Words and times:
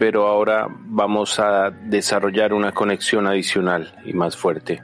pero 0.00 0.26
ahora 0.26 0.66
vamos 0.70 1.38
a 1.38 1.70
desarrollar 1.70 2.54
una 2.54 2.72
conexión 2.72 3.26
adicional 3.26 3.94
y 4.06 4.14
más 4.14 4.34
fuerte. 4.34 4.82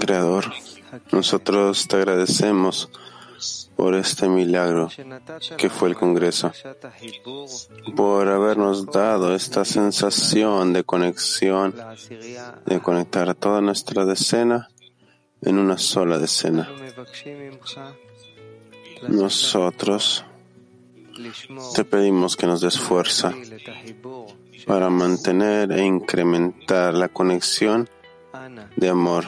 Creador, 0.00 0.52
nosotros 1.12 1.86
te 1.86 1.96
agradecemos 1.96 2.88
por 3.76 3.94
este 3.94 4.28
milagro 4.28 4.88
que 5.56 5.70
fue 5.70 5.88
el 5.88 5.96
Congreso, 5.96 6.52
por 7.96 8.28
habernos 8.28 8.86
dado 8.86 9.34
esta 9.34 9.64
sensación 9.64 10.72
de 10.72 10.84
conexión, 10.84 11.74
de 12.66 12.80
conectar 12.80 13.34
toda 13.34 13.60
nuestra 13.60 14.04
decena 14.04 14.68
en 15.40 15.58
una 15.58 15.78
sola 15.78 16.18
decena. 16.18 16.70
Nosotros 19.08 20.24
te 21.74 21.84
pedimos 21.84 22.36
que 22.36 22.46
nos 22.46 22.60
des 22.60 22.78
fuerza 22.78 23.32
para 24.66 24.90
mantener 24.90 25.72
e 25.72 25.84
incrementar 25.84 26.94
la 26.94 27.08
conexión 27.08 27.88
de 28.76 28.88
amor. 28.88 29.24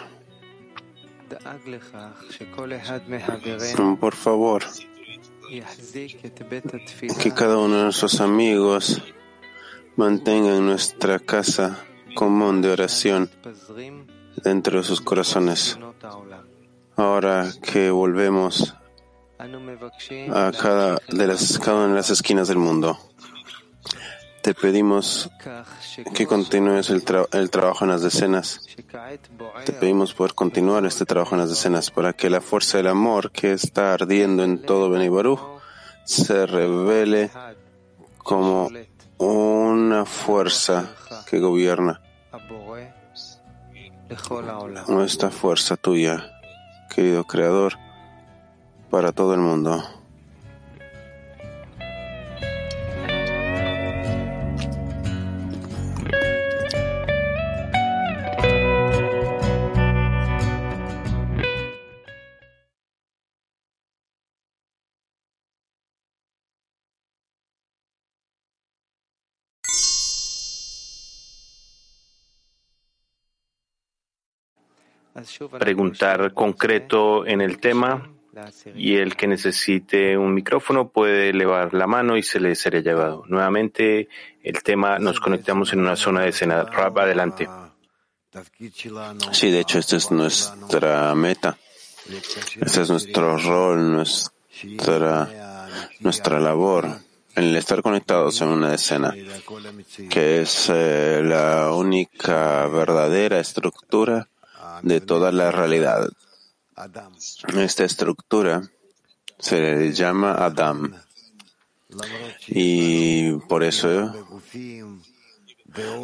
Por 4.00 4.14
favor, 4.14 4.62
que 7.18 7.32
cada 7.32 7.58
uno 7.58 7.76
de 7.76 7.82
nuestros 7.84 8.20
amigos 8.20 9.02
mantenga 9.96 10.58
nuestra 10.60 11.18
casa 11.18 11.84
común 12.14 12.62
de 12.62 12.70
oración 12.70 13.30
dentro 14.42 14.78
de 14.78 14.84
sus 14.84 15.00
corazones. 15.00 15.78
Ahora 16.96 17.50
que 17.62 17.90
volvemos 17.90 18.74
a 19.38 20.52
cada, 20.52 20.98
de 21.08 21.26
las, 21.26 21.58
cada 21.58 21.78
una 21.78 21.88
de 21.88 21.94
las 21.94 22.10
esquinas 22.10 22.48
del 22.48 22.58
mundo. 22.58 22.98
Te 24.44 24.52
pedimos 24.52 25.30
que 26.14 26.26
continúes 26.26 26.90
el, 26.90 27.02
el, 27.32 27.48
trabajo 27.48 27.86
en 27.86 27.90
las 27.90 28.02
decenas. 28.02 28.60
Te 29.64 29.72
pedimos 29.72 30.12
poder 30.12 30.34
continuar 30.34 30.84
este 30.84 31.06
trabajo 31.06 31.34
en 31.34 31.40
las 31.40 31.48
decenas 31.48 31.90
para 31.90 32.12
que 32.12 32.28
la 32.28 32.42
fuerza 32.42 32.76
del 32.76 32.88
amor 32.88 33.30
que 33.30 33.54
está 33.54 33.94
ardiendo 33.94 34.44
en 34.44 34.60
todo 34.60 34.90
Beni 34.90 35.08
se 36.04 36.44
revele 36.44 37.30
como 38.18 38.68
una 39.16 40.04
fuerza 40.04 40.94
que 41.26 41.40
gobierna. 41.40 42.02
Nuestra 44.88 45.30
fuerza 45.30 45.78
tuya, 45.78 46.38
querido 46.94 47.24
Creador 47.24 47.78
para 48.90 49.12
todo 49.12 49.32
el 49.32 49.40
mundo. 49.40 50.03
Preguntar 75.58 76.32
concreto 76.34 77.26
en 77.26 77.40
el 77.40 77.58
tema 77.58 78.10
y 78.74 78.96
el 78.96 79.16
que 79.16 79.26
necesite 79.26 80.16
un 80.18 80.34
micrófono 80.34 80.88
puede 80.88 81.30
elevar 81.30 81.72
la 81.74 81.86
mano 81.86 82.16
y 82.16 82.22
se 82.22 82.40
le 82.40 82.54
será 82.54 82.80
llevado. 82.80 83.24
Nuevamente, 83.28 84.08
el 84.42 84.62
tema, 84.62 84.98
nos 84.98 85.20
conectamos 85.20 85.72
en 85.72 85.80
una 85.80 85.96
zona 85.96 86.22
de 86.22 86.30
escena. 86.30 86.64
Rap, 86.64 86.98
adelante. 86.98 87.48
Sí, 89.30 89.50
de 89.50 89.60
hecho, 89.60 89.78
esta 89.78 89.96
es 89.96 90.10
nuestra 90.10 91.14
meta. 91.14 91.56
Este 92.60 92.82
es 92.82 92.90
nuestro 92.90 93.38
rol, 93.38 93.92
nuestra, 93.92 95.68
nuestra 96.00 96.40
labor. 96.40 96.88
El 97.34 97.56
estar 97.56 97.82
conectados 97.82 98.40
en 98.42 98.48
una 98.48 98.74
escena, 98.74 99.12
que 100.08 100.42
es 100.42 100.70
eh, 100.72 101.20
la 101.24 101.72
única 101.72 102.68
verdadera 102.68 103.40
estructura 103.40 104.28
de 104.82 105.00
toda 105.00 105.32
la 105.32 105.50
realidad. 105.50 106.08
Esta 107.56 107.84
estructura 107.84 108.62
se 109.38 109.60
le 109.60 109.92
llama 109.92 110.32
Adam. 110.34 110.94
Y 112.48 113.32
por 113.48 113.62
eso, 113.62 114.12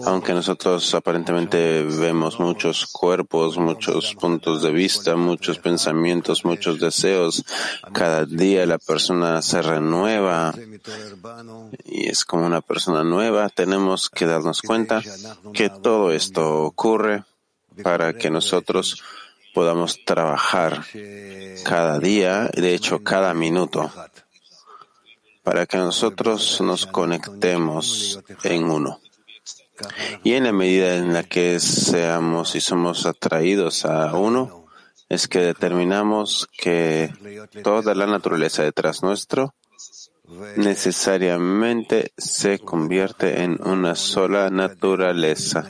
aunque 0.04 0.32
nosotros 0.32 0.94
aparentemente 0.94 1.82
vemos 1.82 2.38
muchos 2.38 2.86
cuerpos, 2.86 3.58
muchos 3.58 4.14
puntos 4.14 4.62
de 4.62 4.70
vista, 4.70 5.16
muchos 5.16 5.58
pensamientos, 5.58 6.44
muchos 6.44 6.78
deseos, 6.78 7.44
cada 7.92 8.24
día 8.24 8.66
la 8.66 8.78
persona 8.78 9.42
se 9.42 9.62
renueva 9.62 10.54
y 11.84 12.08
es 12.08 12.24
como 12.24 12.46
una 12.46 12.60
persona 12.60 13.02
nueva, 13.02 13.48
tenemos 13.48 14.08
que 14.10 14.26
darnos 14.26 14.62
cuenta 14.62 15.02
que 15.52 15.70
todo 15.70 16.12
esto 16.12 16.62
ocurre 16.62 17.24
para 17.82 18.12
que 18.12 18.30
nosotros 18.30 19.02
podamos 19.54 20.04
trabajar 20.04 20.84
cada 21.64 21.98
día, 21.98 22.50
de 22.52 22.74
hecho 22.74 23.02
cada 23.02 23.34
minuto, 23.34 23.90
para 25.42 25.66
que 25.66 25.78
nosotros 25.78 26.60
nos 26.60 26.86
conectemos 26.86 28.20
en 28.44 28.64
uno. 28.64 29.00
Y 30.22 30.34
en 30.34 30.44
la 30.44 30.52
medida 30.52 30.96
en 30.96 31.12
la 31.12 31.24
que 31.24 31.58
seamos 31.58 32.54
y 32.54 32.60
somos 32.60 33.06
atraídos 33.06 33.84
a 33.84 34.14
uno, 34.14 34.66
es 35.08 35.26
que 35.26 35.40
determinamos 35.40 36.48
que 36.56 37.12
toda 37.64 37.94
la 37.94 38.06
naturaleza 38.06 38.62
detrás 38.62 39.02
nuestro 39.02 39.54
necesariamente 40.56 42.12
se 42.16 42.60
convierte 42.60 43.42
en 43.42 43.58
una 43.66 43.96
sola 43.96 44.50
naturaleza. 44.50 45.68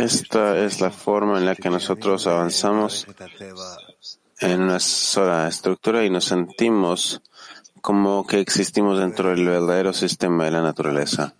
Esta 0.00 0.58
es 0.58 0.80
la 0.80 0.90
forma 0.90 1.38
en 1.38 1.46
la 1.46 1.56
que 1.56 1.70
nosotros 1.70 2.26
avanzamos 2.26 3.06
en 4.40 4.60
una 4.60 4.78
sola 4.78 5.48
estructura 5.48 6.04
y 6.04 6.10
nos 6.10 6.26
sentimos 6.26 7.22
como 7.80 8.26
que 8.26 8.40
existimos 8.40 8.98
dentro 8.98 9.30
del 9.30 9.46
verdadero 9.46 9.92
sistema 9.92 10.44
de 10.44 10.50
la 10.50 10.62
naturaleza. 10.62 11.34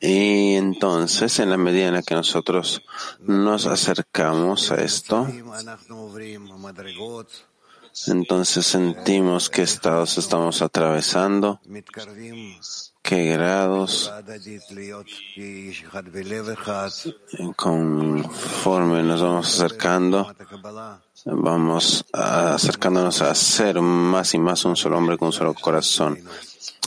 Y 0.00 0.54
entonces, 0.54 1.38
en 1.38 1.50
la 1.50 1.56
medida 1.56 1.88
en 1.88 1.94
la 1.94 2.02
que 2.02 2.14
nosotros 2.14 2.82
nos 3.20 3.66
acercamos 3.66 4.70
a 4.70 4.76
esto, 4.76 5.28
entonces 8.06 8.66
sentimos 8.66 9.50
qué 9.50 9.62
estados 9.62 10.18
estamos 10.18 10.62
atravesando, 10.62 11.60
qué 13.04 13.26
grados, 13.26 14.10
conforme 17.54 19.02
nos 19.02 19.20
vamos 19.20 19.46
acercando, 19.54 20.34
vamos 21.26 22.04
acercándonos 22.12 23.20
a 23.20 23.34
ser 23.34 23.82
más 23.82 24.32
y 24.32 24.38
más 24.38 24.64
un 24.64 24.74
solo 24.74 24.96
hombre 24.96 25.18
con 25.18 25.26
un 25.26 25.32
solo 25.32 25.52
corazón. 25.52 26.18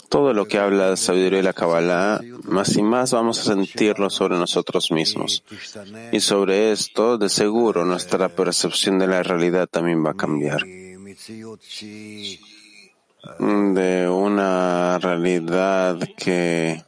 Todo 0.10 0.34
lo 0.34 0.48
que 0.48 0.58
habla 0.58 0.90
de 0.90 0.98
sabiduría 0.98 1.40
y 1.40 1.44
la 1.44 1.54
Kabbalah, 1.54 2.20
más 2.46 2.76
y 2.78 2.82
más 2.82 3.12
vamos 3.12 3.40
a 3.40 3.54
sentirlo 3.54 4.10
sobre 4.10 4.38
nosotros 4.38 4.90
mismos. 4.92 5.44
Y 6.12 6.20
sobre 6.20 6.72
esto, 6.72 7.20
de 7.20 7.30
seguro, 7.30 7.86
nuestra 7.86 8.28
percepción 8.30 8.98
de 8.98 9.08
la 9.08 9.22
realidad 9.22 9.68
también 9.68 10.04
va 10.04 10.12
a 10.12 10.16
cambiar 10.16 10.66
de 13.40 14.10
una 14.10 14.98
realidad 15.00 15.98
que 16.18 16.84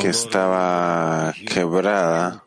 que 0.00 0.08
estaba 0.08 1.34
quebrada, 1.52 2.44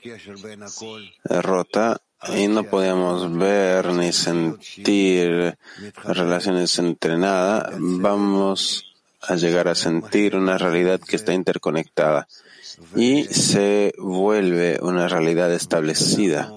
rota, 1.25 2.01
y 2.33 2.47
no 2.47 2.63
podíamos 2.63 3.35
ver 3.37 3.87
ni 3.93 4.13
sentir 4.13 5.57
relaciones 6.03 6.77
entre 6.79 7.17
nada, 7.17 7.71
vamos 7.77 8.85
a 9.21 9.35
llegar 9.35 9.67
a 9.67 9.75
sentir 9.75 10.35
una 10.35 10.57
realidad 10.57 10.99
que 11.01 11.17
está 11.17 11.33
interconectada 11.33 12.27
y 12.95 13.25
se 13.25 13.93
vuelve 13.97 14.79
una 14.81 15.07
realidad 15.07 15.51
establecida. 15.53 16.51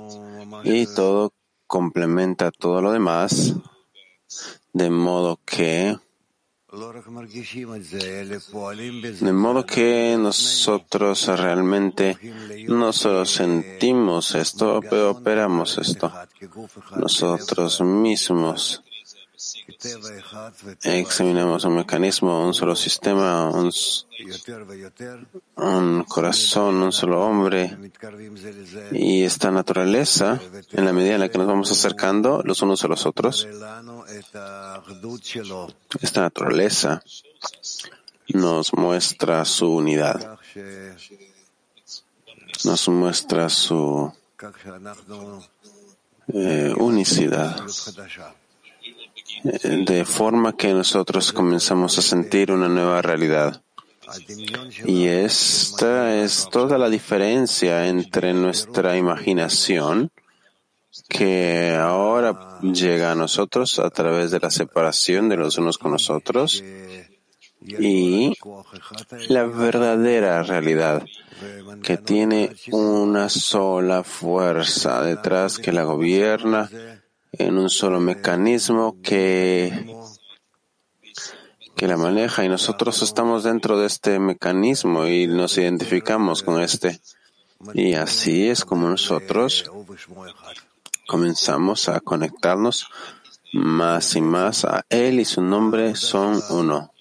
Y 0.62 0.86
todo 0.94 1.32
complementa 1.66 2.50
todo 2.50 2.80
lo 2.80 2.92
demás 2.92 3.54
de 4.72 4.90
modo 4.90 5.40
que 5.44 5.96
de 9.20 9.32
modo 9.32 9.64
que 9.64 10.16
nosotros 10.19 11.26
realmente 11.28 12.19
no 12.66 12.92
solo 12.92 13.25
sentimos 13.25 14.34
esto, 14.34 14.81
pero 14.90 15.12
operamos 15.12 15.78
esto. 15.78 16.12
Nosotros 16.96 17.81
mismos 17.81 18.82
examinamos 20.82 21.64
un 21.64 21.76
mecanismo, 21.76 22.46
un 22.46 22.55
solo 22.55 22.75
sistema, 22.75 23.50
un, 25.56 26.05
corazón, 26.05 26.82
un 26.82 26.93
solo 26.93 27.20
hombre. 27.25 27.76
Y 28.93 29.25
esta 29.25 29.50
naturaleza, 29.50 30.41
en 30.73 30.85
la 30.85 30.93
medida 30.93 31.14
en 31.14 31.20
la 31.20 31.29
que 31.29 31.38
nos 31.38 31.46
vamos 31.46 31.70
acercando 31.70 32.43
los 32.44 32.62
unos 32.62 32.85
a 32.85 32.88
los 32.88 33.06
otros, 33.06 33.46
esta 36.00 36.20
naturaleza 36.20 37.02
nos 38.29 38.73
muestra 38.75 39.44
su 39.44 39.69
unidad, 39.69 40.38
nos 42.64 42.88
muestra 42.88 43.49
su 43.49 44.12
eh, 46.29 46.75
unicidad 46.76 47.61
de 49.42 50.04
forma 50.04 50.56
que 50.56 50.72
nosotros 50.72 51.32
comenzamos 51.32 51.98
a 51.98 52.02
sentir 52.02 52.52
una 52.52 52.69
nueva 52.69 53.02
realidad. 53.02 53.62
Y 54.84 55.06
esta 55.06 56.14
es 56.22 56.48
toda 56.50 56.78
la 56.78 56.88
diferencia 56.88 57.86
entre 57.86 58.34
nuestra 58.34 58.96
imaginación, 58.96 60.10
que 61.08 61.75
ahora 61.75 62.58
llega 62.62 63.12
a 63.12 63.14
nosotros 63.14 63.78
a 63.78 63.90
través 63.90 64.31
de 64.31 64.40
la 64.40 64.50
separación 64.50 65.28
de 65.28 65.36
los 65.36 65.58
unos 65.58 65.78
con 65.78 65.92
los 65.92 66.10
otros, 66.10 66.62
y 67.60 68.34
la 69.28 69.44
verdadera 69.44 70.42
realidad, 70.42 71.02
que 71.82 71.96
tiene 71.96 72.54
una 72.70 73.28
sola 73.28 74.04
fuerza 74.04 75.02
detrás 75.02 75.58
que 75.58 75.72
la 75.72 75.84
gobierna 75.84 76.70
en 77.38 77.58
un 77.58 77.70
solo 77.70 78.00
mecanismo 78.00 78.96
que, 79.02 79.96
que 81.76 81.88
la 81.88 81.96
maneja 81.96 82.44
y 82.44 82.48
nosotros 82.48 83.02
estamos 83.02 83.44
dentro 83.44 83.78
de 83.78 83.86
este 83.86 84.19
mecanismo 84.19 85.06
y 85.06 85.26
nos 85.26 85.58
identificamos 85.58 86.42
con 86.42 86.60
este. 86.60 87.00
Y 87.72 87.94
así 87.94 88.48
es 88.48 88.64
como 88.64 88.88
nosotros 88.88 89.70
comenzamos 91.06 91.88
a 91.88 92.00
conectarnos 92.00 92.88
más 93.52 94.16
y 94.16 94.20
más 94.20 94.64
a 94.64 94.84
Él 94.88 95.20
y 95.20 95.25
su 95.25 95.42
nombre 95.42 95.94
son 95.94 96.42
uno. 96.50 96.92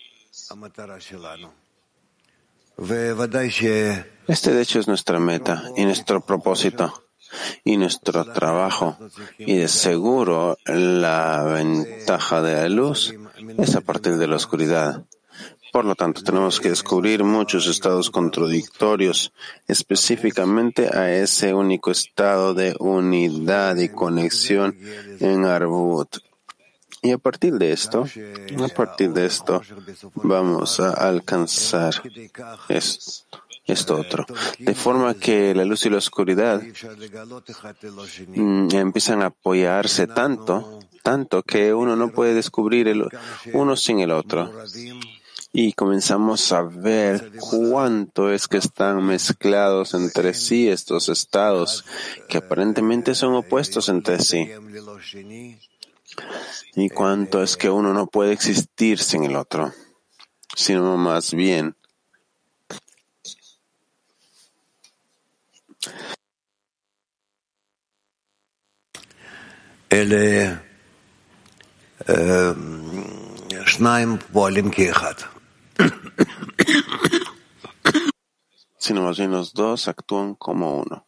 Este 4.28 4.54
de 4.54 4.62
hecho 4.62 4.80
es 4.80 4.88
nuestra 4.88 5.20
meta 5.20 5.64
y 5.76 5.86
nuestro 5.86 6.22
propósito 6.22 7.04
y 7.64 7.78
nuestro 7.78 8.26
trabajo. 8.26 8.98
Y 9.38 9.56
de 9.58 9.68
seguro 9.68 10.58
la 10.66 11.44
ventaja 11.44 12.42
de 12.42 12.54
la 12.54 12.70
luz 12.70 13.14
es 13.58 13.76
a 13.76 13.82
partir 13.82 14.18
de 14.18 14.28
la 14.28 14.36
oscuridad. 14.36 15.04
Por 15.72 15.86
lo 15.86 15.96
tanto, 15.96 16.22
tenemos 16.22 16.60
que 16.60 16.70
descubrir 16.70 17.24
muchos 17.24 17.66
estados 17.66 18.12
contradictorios, 18.12 19.34
específicamente 19.68 20.96
a 20.96 21.12
ese 21.12 21.56
único 21.56 21.90
estado 21.90 22.54
de 22.54 22.76
unidad 22.78 23.78
y 23.78 23.90
conexión 23.90 24.78
en 25.20 25.46
Arbut. 25.46 26.18
Y 27.02 27.12
a 27.12 27.18
partir 27.18 27.56
de 27.56 27.72
esto, 27.72 28.06
a 28.64 28.68
partir 28.68 29.14
de 29.14 29.26
esto, 29.26 29.62
vamos 30.14 30.80
a 30.80 30.92
alcanzar 30.92 31.96
esto 32.70 33.43
esto 33.66 33.96
otro. 33.96 34.26
De 34.60 34.76
forma 34.76 35.14
que 35.14 35.56
la 35.56 35.66
luz 35.66 35.86
y 35.86 35.90
la 35.90 35.98
oscuridad 35.98 36.62
mm, 38.28 38.70
empiezan 38.74 39.22
a 39.22 39.28
apoyarse 39.28 40.08
tanto, 40.08 40.80
tanto 41.02 41.44
que 41.44 41.74
uno 41.74 41.96
no 41.96 42.10
puede 42.10 42.34
descubrir 42.34 42.94
uno 43.54 43.76
sin 43.76 44.00
el 44.00 44.12
otro. 44.12 44.52
Y 45.56 45.74
comenzamos 45.74 46.52
a 46.52 46.64
ver 46.64 47.32
cuánto 47.40 48.32
es 48.32 48.48
que 48.48 48.58
están 48.58 49.06
mezclados 49.06 49.94
entre 49.94 50.34
sí 50.34 50.68
estos 50.68 51.10
estados 51.10 51.86
que 52.28 52.40
aparentemente 52.40 53.14
son 53.14 53.36
opuestos 53.36 53.88
entre 53.88 54.20
sí. 54.20 54.50
Y 56.76 56.90
cuánto 56.90 57.44
es 57.44 57.56
que 57.56 57.70
uno 57.70 57.94
no 57.94 58.08
puede 58.08 58.34
existir 58.34 59.00
sin 59.00 59.26
el 59.26 59.36
otro, 59.36 59.72
sino 60.56 60.98
más 60.98 61.34
bien 61.34 61.76
אלה 69.93 70.55
שניים 73.67 74.19
פועלים 74.33 74.71
כאחד. 74.71 75.15
Sino 78.81 79.03
más 79.03 79.19
bien 79.19 79.31
los 79.31 79.53
dos 79.53 79.87
actúan 79.89 80.35
como 80.35 80.67
uno. 80.83 81.07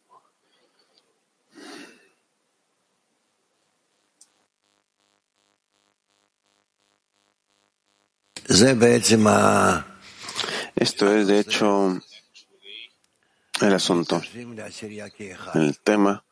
Esto 10.77 11.05
es, 11.15 11.27
de 11.29 11.39
hecho, 11.39 12.01
el 13.62 13.74
asunto, 13.74 14.22
el 15.54 15.80
tema 15.80 16.24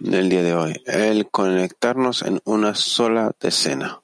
del 0.00 0.28
día 0.28 0.42
de 0.42 0.54
hoy, 0.54 0.82
el 0.86 1.30
conectarnos 1.30 2.22
en 2.22 2.40
una 2.44 2.74
sola 2.74 3.32
decena. 3.40 4.00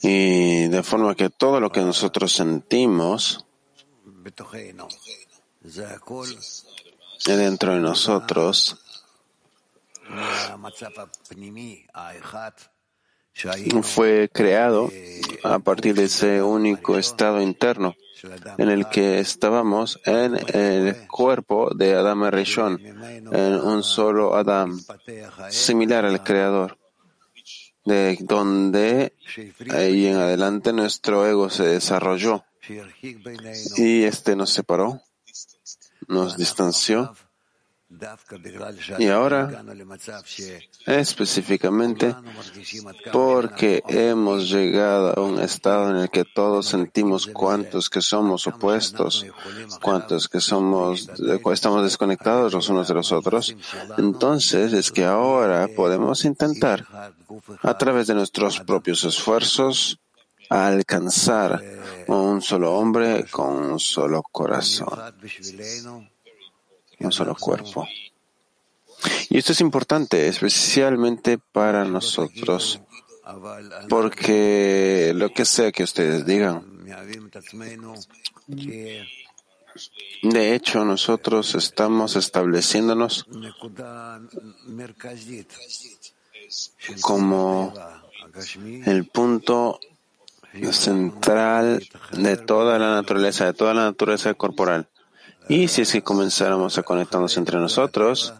Y 0.00 0.68
de 0.68 0.82
forma 0.82 1.14
que 1.14 1.30
todo 1.30 1.60
lo 1.60 1.70
que 1.70 1.80
nosotros 1.80 2.32
sentimos 2.32 3.44
dentro 7.24 7.72
de 7.74 7.80
nosotros 7.80 8.76
fue 13.82 14.30
creado 14.32 14.90
a 15.44 15.58
partir 15.58 15.94
de 15.94 16.04
ese 16.04 16.42
único 16.42 16.98
estado 16.98 17.40
interno 17.40 17.94
en 18.58 18.68
el 18.68 18.88
que 18.88 19.20
estábamos 19.20 20.00
en 20.04 20.36
el 20.54 21.06
cuerpo 21.06 21.70
de 21.74 21.94
Adam 21.94 22.24
Rishon, 22.30 22.80
en 23.32 23.54
un 23.54 23.82
solo 23.82 24.34
Adam, 24.34 24.80
similar 25.50 26.04
al 26.04 26.22
Creador, 26.24 26.78
de 27.84 28.18
donde 28.20 29.14
ahí 29.70 30.06
en 30.06 30.16
adelante 30.16 30.72
nuestro 30.72 31.26
ego 31.26 31.48
se 31.48 31.64
desarrolló 31.64 32.44
y 33.76 34.02
este 34.02 34.36
nos 34.36 34.50
separó, 34.50 35.00
nos 36.08 36.36
distanció 36.36 37.14
y 38.98 39.08
ahora, 39.08 39.64
específicamente, 40.84 42.14
porque 43.12 43.82
hemos 43.88 44.50
llegado 44.50 45.14
a 45.16 45.22
un 45.22 45.40
estado 45.40 45.90
en 45.90 45.96
el 45.96 46.10
que 46.10 46.24
todos 46.24 46.66
sentimos 46.66 47.26
cuántos 47.26 47.88
que 47.88 48.02
somos 48.02 48.46
opuestos, 48.46 49.24
cuántos 49.80 50.28
que 50.28 50.40
somos, 50.40 51.08
estamos 51.50 51.82
desconectados 51.82 52.52
los 52.52 52.68
unos 52.68 52.88
de 52.88 52.94
los 52.94 53.10
otros, 53.10 53.56
entonces 53.96 54.74
es 54.74 54.92
que 54.92 55.06
ahora 55.06 55.66
podemos 55.74 56.26
intentar, 56.26 56.86
a 57.62 57.78
través 57.78 58.06
de 58.06 58.14
nuestros 58.14 58.60
propios 58.60 59.02
esfuerzos, 59.04 59.98
alcanzar 60.50 61.62
un 62.06 62.42
solo 62.42 62.74
hombre 62.74 63.24
con 63.30 63.56
un 63.56 63.80
solo 63.80 64.22
corazón 64.22 64.88
un 67.00 67.12
solo 67.12 67.34
cuerpo. 67.34 67.86
Y 69.30 69.38
esto 69.38 69.52
es 69.52 69.60
importante, 69.60 70.28
especialmente 70.28 71.38
para 71.38 71.84
nosotros, 71.84 72.80
porque 73.88 75.12
lo 75.14 75.30
que 75.30 75.44
sea 75.44 75.70
que 75.70 75.84
ustedes 75.84 76.26
digan, 76.26 76.64
de 80.22 80.54
hecho, 80.54 80.84
nosotros 80.84 81.54
estamos 81.54 82.16
estableciéndonos 82.16 83.26
como 87.00 87.72
el 88.86 89.06
punto 89.06 89.78
central 90.72 91.86
de 92.12 92.36
toda 92.36 92.78
la 92.78 92.90
naturaleza, 92.90 93.46
de 93.46 93.54
toda 93.54 93.74
la 93.74 93.84
naturaleza 93.84 94.34
corporal. 94.34 94.88
Y 95.48 95.68
si 95.68 95.82
es 95.82 95.92
que 95.92 96.02
comenzáramos 96.02 96.76
a 96.78 96.82
conectarnos 96.82 97.36
entre 97.36 97.58
nosotros, 97.58 98.34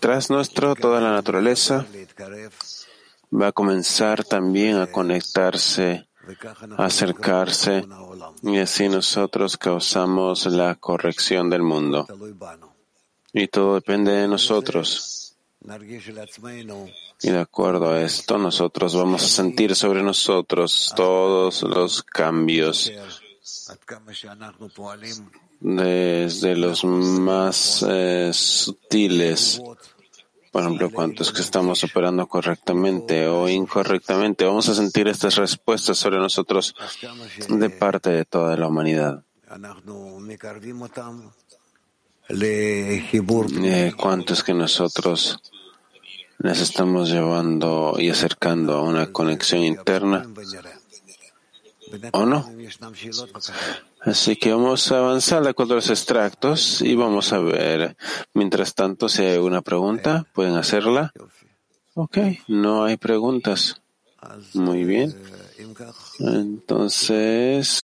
tras 0.00 0.30
nuestro, 0.30 0.74
toda 0.74 1.00
la 1.00 1.12
naturaleza 1.12 1.86
va 3.32 3.48
a 3.48 3.52
comenzar 3.52 4.24
también 4.24 4.76
a 4.76 4.88
conectarse, 4.88 6.08
a 6.76 6.84
acercarse, 6.84 7.84
y 8.42 8.58
así 8.58 8.88
nosotros 8.88 9.56
causamos 9.56 10.46
la 10.46 10.74
corrección 10.74 11.48
del 11.48 11.62
mundo. 11.62 12.06
Y 13.32 13.48
todo 13.48 13.74
depende 13.74 14.12
de 14.12 14.28
nosotros. 14.28 15.21
Y 17.22 17.30
de 17.30 17.38
acuerdo 17.38 17.92
a 17.92 18.02
esto, 18.02 18.36
nosotros 18.38 18.96
vamos 18.96 19.22
a 19.22 19.28
sentir 19.28 19.76
sobre 19.76 20.02
nosotros 20.02 20.92
todos 20.96 21.62
los 21.62 22.02
cambios, 22.02 22.92
desde 25.60 26.56
los 26.56 26.84
más 26.84 27.86
eh, 27.88 28.30
sutiles. 28.32 29.62
Por 30.50 30.62
ejemplo, 30.64 30.90
cuántos 30.90 31.32
que 31.32 31.40
estamos 31.40 31.82
operando 31.84 32.26
correctamente 32.26 33.26
o 33.28 33.48
incorrectamente, 33.48 34.44
vamos 34.44 34.68
a 34.68 34.74
sentir 34.74 35.08
estas 35.08 35.36
respuestas 35.36 35.96
sobre 35.96 36.18
nosotros 36.18 36.74
de 37.48 37.70
parte 37.70 38.10
de 38.10 38.24
toda 38.24 38.56
la 38.56 38.66
humanidad. 38.66 39.22
Eh, 42.28 43.92
cuántos 43.96 44.42
que 44.42 44.54
nosotros 44.54 45.40
les 46.42 46.60
estamos 46.60 47.08
llevando 47.08 47.94
y 47.98 48.10
acercando 48.10 48.74
a 48.74 48.82
una 48.82 49.12
conexión 49.12 49.62
interna 49.62 50.26
o 52.12 52.26
no. 52.26 52.50
Así 54.00 54.34
que 54.36 54.52
vamos 54.52 54.90
a 54.90 54.98
avanzar 54.98 55.44
de 55.44 55.50
acuerdo 55.50 55.76
los 55.76 55.88
extractos 55.88 56.82
y 56.82 56.96
vamos 56.96 57.32
a 57.32 57.38
ver. 57.38 57.96
Mientras 58.34 58.74
tanto, 58.74 59.08
si 59.08 59.22
hay 59.22 59.38
una 59.38 59.62
pregunta, 59.62 60.26
pueden 60.34 60.56
hacerla. 60.56 61.12
Ok, 61.94 62.18
no 62.48 62.84
hay 62.84 62.96
preguntas. 62.96 63.80
Muy 64.54 64.84
bien. 64.84 65.14
Entonces. 66.18 67.81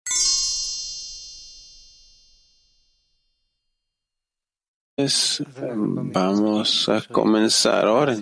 Vamos 4.99 6.89
a 6.89 7.03
comenzar 7.13 7.85
ahora. 7.85 8.17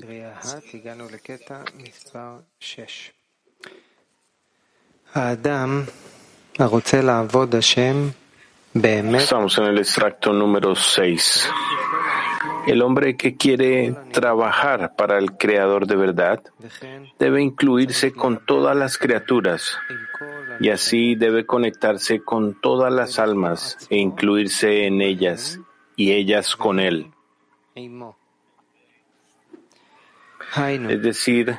Estamos 9.19 9.59
en 9.59 9.65
el 9.67 9.79
extracto 9.79 10.33
número 10.33 10.75
6. 10.75 11.49
El 12.67 12.83
hombre 12.83 13.17
que 13.17 13.37
quiere 13.37 13.95
trabajar 14.11 14.97
para 14.97 15.19
el 15.19 15.37
Creador 15.37 15.87
de 15.87 15.95
verdad 15.95 16.43
debe 17.21 17.41
incluirse 17.41 18.11
con 18.13 18.45
todas 18.45 18.77
las 18.77 18.99
criaturas 18.99 19.79
y 20.59 20.71
así 20.71 21.15
debe 21.15 21.47
conectarse 21.47 22.25
con 22.25 22.61
todas 22.61 22.93
las 22.93 23.21
almas 23.21 23.79
e 23.91 23.99
incluirse 23.99 24.87
en 24.87 25.03
ellas 25.03 25.61
y 25.97 26.13
ellas 26.13 26.57
con 26.57 26.81
él. 26.81 27.11
Es 30.57 31.03
decir, 31.03 31.57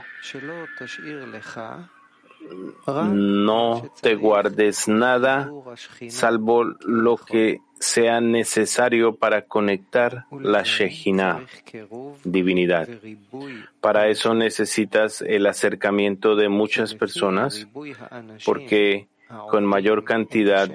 no 3.12 3.92
te 4.02 4.16
guardes 4.16 4.88
nada 4.88 5.52
salvo 6.10 6.64
lo 6.64 7.18
que 7.18 7.62
sea 7.80 8.22
necesario 8.22 9.16
para 9.16 9.44
conectar 9.44 10.26
la 10.32 10.64
Shejina, 10.64 11.46
divinidad. 12.24 12.88
Para 13.82 14.08
eso 14.08 14.34
necesitas 14.34 15.22
el 15.22 15.46
acercamiento 15.48 16.36
de 16.36 16.50
muchas 16.50 16.94
personas, 16.94 17.68
porque 18.46 19.08
con 19.50 19.66
mayor 19.66 20.04
cantidad 20.04 20.70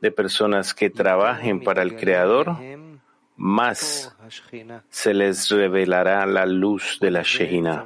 de 0.00 0.10
personas 0.10 0.74
que 0.74 0.90
trabajen 0.90 1.62
para 1.62 1.82
el 1.82 1.96
Creador, 1.96 2.56
más 3.36 4.14
se 4.88 5.14
les 5.14 5.48
revelará 5.48 6.26
la 6.26 6.46
luz 6.46 6.98
de 7.00 7.10
la 7.10 7.22
Shejina. 7.22 7.84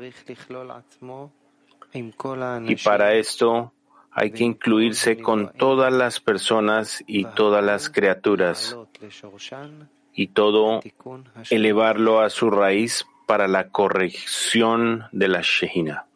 Y 1.92 2.76
para 2.76 3.14
esto 3.14 3.72
hay 4.12 4.30
que 4.30 4.44
incluirse 4.44 5.18
con 5.18 5.52
todas 5.52 5.92
las 5.92 6.20
personas 6.20 7.02
y 7.06 7.24
todas 7.24 7.64
las 7.64 7.88
criaturas 7.88 8.76
y 10.12 10.28
todo 10.28 10.80
elevarlo 11.50 12.20
a 12.20 12.30
su 12.30 12.50
raíz 12.50 13.06
para 13.26 13.48
la 13.48 13.68
corrección 13.68 15.04
de 15.12 15.28
la 15.28 15.40
Shehina. 15.42 16.06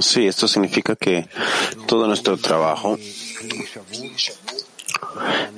Sí, 0.00 0.26
esto 0.26 0.46
significa 0.48 0.96
que 0.96 1.28
todo 1.86 2.06
nuestro 2.06 2.36
trabajo 2.36 2.98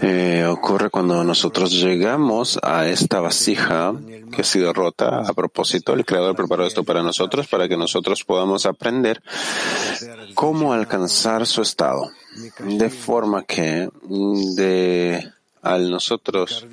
eh, 0.01 0.47
ocurre 0.49 0.91
cuando 0.91 1.25
nosotros 1.25 1.73
llegamos 1.73 2.59
a 2.63 2.87
esta 2.87 3.21
vasija 3.21 3.95
que 4.31 4.43
ha 4.43 4.45
sido 4.45 4.73
rota 4.73 5.21
a 5.21 5.33
propósito. 5.33 5.93
El 5.93 6.05
Creador 6.05 6.37
preparó 6.37 6.67
esto 6.67 6.85
para 6.85 7.03
nosotros 7.03 7.49
para 7.49 7.69
que 7.69 7.77
nosotros 7.77 8.25
podamos 8.25 8.67
aprender 8.67 9.23
cómo 10.35 10.73
alcanzar 10.73 11.47
su 11.47 11.63
estado. 11.63 12.11
De 12.61 12.89
forma 12.89 13.45
que 13.45 13.89
de, 14.57 15.29
al 15.63 15.91
nosotros 15.91 16.65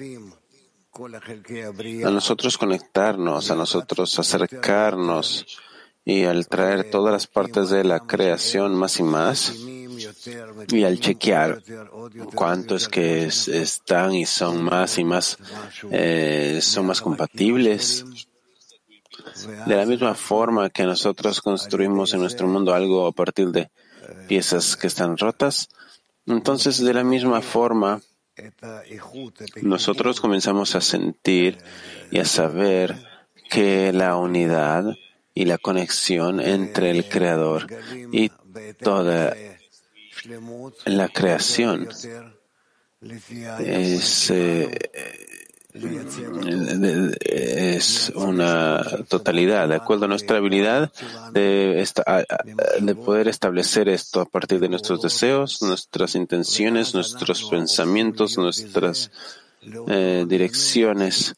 a 0.96 2.10
nosotros 2.10 2.58
conectarnos, 2.58 3.52
a 3.52 3.56
nosotros 3.56 4.18
acercarnos 4.18 5.46
y 6.06 6.24
al 6.24 6.48
traer 6.48 6.90
todas 6.90 7.12
las 7.12 7.28
partes 7.28 7.70
de 7.70 7.84
la 7.84 8.00
creación 8.00 8.75
más 8.75 9.00
y 9.00 9.04
más, 9.04 9.54
y 10.70 10.84
al 10.84 11.00
chequear 11.00 11.62
cuántos 12.34 12.88
que 12.88 13.25
están 13.25 14.14
y 14.14 14.25
son 14.25 14.64
más 14.64 14.98
y 14.98 15.04
más, 15.04 15.38
eh, 15.92 16.60
son 16.62 16.86
más 16.86 17.02
compatibles. 17.02 18.06
De 19.66 19.75
la 19.75 19.86
misma 19.86 20.14
forma 20.14 20.70
que 20.70 20.84
nosotros 20.84 21.42
construimos 21.42 22.14
en 22.14 22.22
nuestro 22.22 22.48
mundo 22.48 22.74
algo 22.74 23.08
a 23.08 23.12
partir 23.12 23.50
de 23.50 23.70
piezas 24.28 24.78
que 24.78 24.88
están 24.88 25.18
rotas, 25.18 25.68
entonces 26.25 26.84
de 26.84 26.94
la 26.94 27.04
misma 27.04 27.42
forma 27.42 28.02
nosotros 29.62 30.20
comenzamos 30.20 30.75
a 30.75 30.82
sentir 30.82 31.58
y 32.12 32.20
a 32.20 32.25
saber 32.25 32.96
que 33.50 33.94
la 33.94 34.18
unidad 34.18 34.96
y 35.34 35.46
la 35.46 35.58
conexión 35.58 36.39
entre 36.39 36.92
el 36.92 37.08
Creador 37.08 37.68
y 38.12 38.30
toda 38.82 39.36
la 40.86 41.10
creación 41.10 41.89
es, 43.60 44.32
eh, 44.32 44.80
es 47.20 48.12
una 48.15 48.84
totalidad, 49.08 49.67
de 49.67 49.75
acuerdo 49.75 50.05
a 50.05 50.08
nuestra 50.08 50.38
habilidad 50.38 50.91
de, 51.34 51.86
de 52.82 52.96
poder 52.96 53.27
establecer 53.27 53.89
esto 53.89 54.22
a 54.22 54.25
partir 54.25 54.60
de 54.60 54.70
nuestros 54.70 55.01
deseos, 55.01 55.62
nuestras 55.62 56.15
intenciones, 56.15 56.94
nuestros 56.94 57.44
pensamientos, 57.44 58.38
nuestras 58.38 59.12
eh, 59.88 60.25
direcciones 60.27 61.36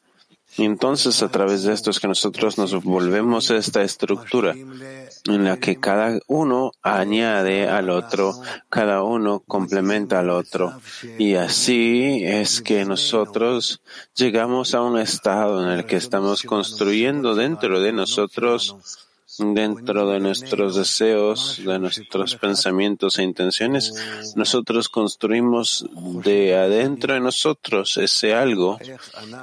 y 0.58 0.64
entonces 0.64 1.22
a 1.22 1.28
través 1.28 1.62
de 1.62 1.72
esto 1.72 1.90
es 1.90 2.00
que 2.00 2.08
nosotros 2.08 2.58
nos 2.58 2.82
volvemos 2.82 3.50
a 3.50 3.56
esta 3.56 3.82
estructura 3.82 4.54
en 4.54 5.44
la 5.44 5.56
que 5.58 5.76
cada 5.76 6.18
uno 6.26 6.72
añade 6.82 7.68
al 7.68 7.90
otro, 7.90 8.34
cada 8.68 9.04
uno 9.04 9.40
complementa 9.46 10.18
al 10.18 10.30
otro. 10.30 10.80
Y 11.16 11.34
así 11.34 12.22
es 12.24 12.60
que 12.60 12.84
nosotros 12.84 13.80
llegamos 14.16 14.74
a 14.74 14.82
un 14.82 14.98
estado 14.98 15.64
en 15.64 15.78
el 15.78 15.86
que 15.86 15.96
estamos 15.96 16.42
construyendo 16.42 17.36
dentro 17.36 17.80
de 17.80 17.92
nosotros 17.92 19.07
dentro 19.38 20.08
de 20.08 20.20
nuestros 20.20 20.76
deseos, 20.76 21.60
de 21.64 21.78
nuestros 21.78 22.36
pensamientos 22.36 23.18
e 23.18 23.22
intenciones, 23.22 23.94
nosotros 24.36 24.88
construimos 24.88 25.86
de 26.24 26.56
adentro 26.56 27.14
de 27.14 27.20
nosotros 27.20 27.96
ese 27.96 28.34
algo 28.34 28.78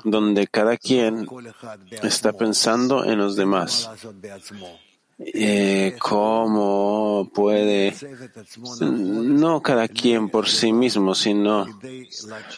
donde 0.03 0.47
cada 0.47 0.77
quien 0.77 1.27
está 2.03 2.33
pensando 2.33 3.05
en 3.05 3.17
los 3.17 3.35
demás. 3.35 3.89
Eh, 5.17 5.95
cómo 6.01 7.31
puede, 7.33 7.93
no 8.81 9.61
cada 9.61 9.87
quien 9.87 10.27
por 10.27 10.49
sí 10.49 10.73
mismo, 10.73 11.15
sino 11.15 11.65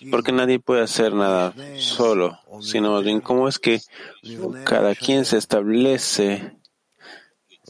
porque 0.10 0.32
nadie 0.32 0.60
puede 0.60 0.82
hacer 0.82 1.14
nada 1.14 1.54
solo, 1.78 2.40
sino 2.62 3.00
bien 3.04 3.22
cómo 3.22 3.48
es 3.48 3.60
que 3.60 3.80
cada 4.64 4.96
quien 4.96 5.26
se 5.26 5.38
establece 5.38 6.57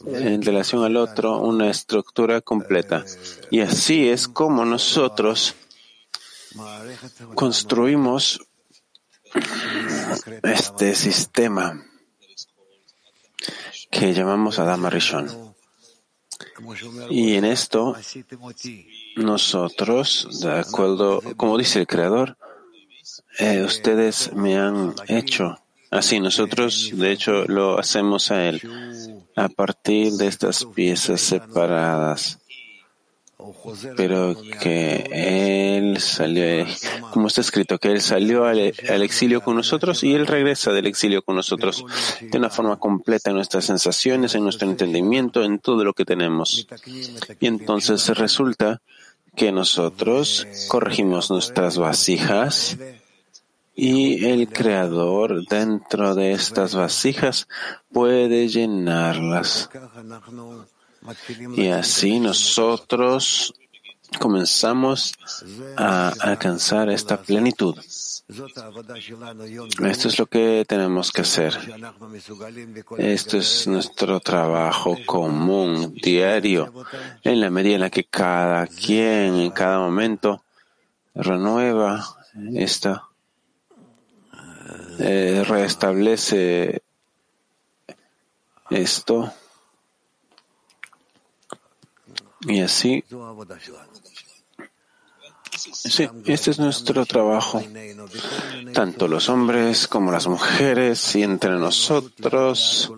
en 0.06 0.42
relación 0.42 0.84
al 0.84 0.96
otro 0.96 1.38
una 1.38 1.70
estructura 1.70 2.40
completa. 2.40 3.04
Y 3.50 3.60
así 3.60 4.08
es 4.08 4.28
como 4.28 4.64
nosotros 4.64 5.54
construimos 7.34 8.40
este 10.42 10.94
sistema 10.94 11.84
que 13.90 14.14
llamamos 14.14 14.58
Adama 14.58 14.90
Rishon. 14.90 15.54
Y 17.10 17.34
en 17.34 17.44
esto, 17.44 17.96
nosotros, 19.16 20.40
de 20.40 20.52
acuerdo, 20.52 21.22
como 21.36 21.58
dice 21.58 21.80
el 21.80 21.86
Creador, 21.86 22.36
eh, 23.38 23.62
ustedes 23.62 24.32
me 24.32 24.56
han 24.56 24.94
hecho 25.06 25.58
así. 25.90 26.20
Nosotros, 26.20 26.90
de 26.94 27.12
hecho, 27.12 27.44
lo 27.46 27.78
hacemos 27.78 28.30
a 28.30 28.48
Él 28.48 28.60
a 29.36 29.48
partir 29.48 30.12
de 30.12 30.26
estas 30.26 30.64
piezas 30.64 31.20
separadas 31.20 32.38
pero 33.96 34.36
que 34.60 35.04
él 35.12 36.00
salió, 36.00 36.66
como 37.12 37.28
está 37.28 37.40
escrito, 37.40 37.78
que 37.78 37.92
él 37.92 38.00
salió 38.00 38.44
al, 38.44 38.58
exilio 38.58 39.42
con 39.42 39.54
nosotros 39.54 40.02
y 40.02 40.12
él 40.14 40.26
regresa 40.26 40.72
del 40.72 40.86
exilio 40.86 41.22
con 41.22 41.36
nosotros 41.36 41.84
de 42.20 42.36
una 42.36 42.50
forma 42.50 42.78
completa 42.78 43.30
en 43.30 43.36
nuestras 43.36 43.64
sensaciones, 43.64 44.34
en 44.34 44.42
nuestro 44.42 44.68
entendimiento, 44.68 45.44
en 45.44 45.60
todo 45.60 45.84
lo 45.84 45.94
que 45.94 46.04
tenemos. 46.04 46.66
Y 47.38 47.46
entonces 47.46 48.08
resulta 48.08 48.82
que 49.36 49.52
nosotros 49.52 50.46
corregimos 50.66 51.30
nuestras 51.30 51.78
vasijas 51.78 52.76
y 53.80 54.26
el 54.26 54.48
creador 54.48 55.46
dentro 55.46 56.16
de 56.16 56.32
estas 56.32 56.74
vasijas 56.74 57.46
puede 57.92 58.48
llenarlas. 58.48 59.70
Y 61.56 61.68
así 61.68 62.18
nosotros 62.18 63.54
comenzamos 64.18 65.14
a 65.76 66.08
alcanzar 66.08 66.90
esta 66.90 67.22
plenitud. 67.22 67.78
Esto 67.78 70.08
es 70.08 70.18
lo 70.18 70.26
que 70.26 70.64
tenemos 70.66 71.12
que 71.12 71.22
hacer. 71.22 71.56
Esto 72.98 73.36
es 73.36 73.68
nuestro 73.68 74.18
trabajo 74.18 74.98
común, 75.06 75.94
diario, 75.94 76.74
en 77.22 77.40
la 77.40 77.48
medida 77.48 77.76
en 77.76 77.82
la 77.82 77.90
que 77.90 78.02
cada 78.02 78.66
quien 78.66 79.36
en 79.36 79.52
cada 79.52 79.78
momento 79.78 80.42
renueva 81.14 82.04
esta, 82.54 83.07
eh, 84.98 85.44
restablece 85.46 86.82
esto. 88.70 89.32
Y 92.42 92.60
así, 92.60 93.04
sí, 95.56 96.08
este 96.26 96.50
es 96.52 96.58
nuestro 96.60 97.04
trabajo, 97.04 97.60
tanto 98.72 99.08
los 99.08 99.28
hombres 99.28 99.88
como 99.88 100.12
las 100.12 100.28
mujeres 100.28 101.16
y 101.16 101.24
entre 101.24 101.50
nosotros, 101.50 102.92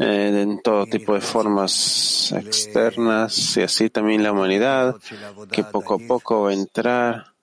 eh, 0.00 0.40
en 0.42 0.60
todo 0.60 0.84
tipo 0.84 1.14
de 1.14 1.22
formas 1.22 2.32
externas 2.32 3.56
y 3.56 3.62
así 3.62 3.88
también 3.88 4.22
la 4.22 4.32
humanidad, 4.32 4.96
que 5.50 5.64
poco 5.64 5.94
a 5.94 5.98
poco 5.98 6.42
va 6.42 6.50
a 6.50 6.54
entrar 6.54 7.34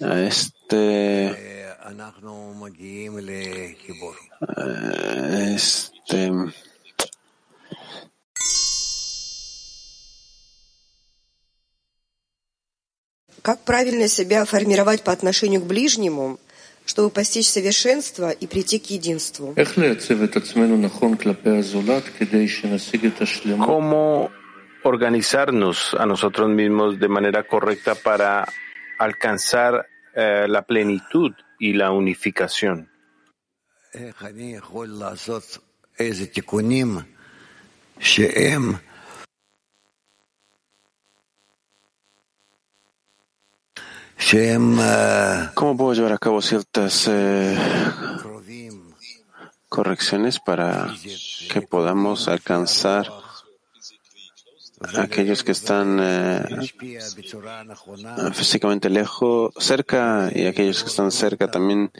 a 0.00 0.20
este, 0.20 1.57
este 5.54 6.32
Как 13.40 13.60
правильно 13.64 14.08
себя 14.08 14.44
формировать 14.44 15.02
по 15.02 15.12
отношению 15.12 15.62
к 15.62 15.66
ближнему, 15.66 16.38
чтобы 16.84 17.08
постичь 17.08 17.48
совершенство 17.48 18.30
и 18.30 18.46
прийти 18.46 18.78
к 18.78 18.90
единству? 18.90 19.54
¿Cómo 23.64 24.30
organizarnos 24.84 25.94
a 25.94 26.04
nosotros 26.04 26.48
mismos 26.50 26.98
de 26.98 27.08
manera 27.08 27.42
correcta 27.44 27.94
para 27.94 28.46
alcanzar 28.98 29.86
eh, 30.14 30.46
la 30.46 30.60
plenitud 30.60 31.32
y 31.58 31.72
la 31.72 31.92
unificación? 31.92 32.90
¿Cómo 45.54 45.76
puedo 45.76 45.94
llevar 45.94 46.12
a 46.12 46.18
cabo 46.18 46.42
ciertas 46.42 47.08
eh, 47.08 47.56
correcciones 49.68 50.38
para 50.38 50.94
que 51.50 51.62
podamos 51.62 52.28
alcanzar 52.28 53.06
aquellos 54.96 55.42
que 55.44 55.52
están 55.52 55.98
eh, 56.00 56.44
físicamente 58.32 58.90
lejos, 58.90 59.52
cerca, 59.58 60.30
y 60.34 60.46
aquellos 60.46 60.82
que 60.82 60.90
están 60.90 61.10
cerca 61.10 61.50
también, 61.50 61.90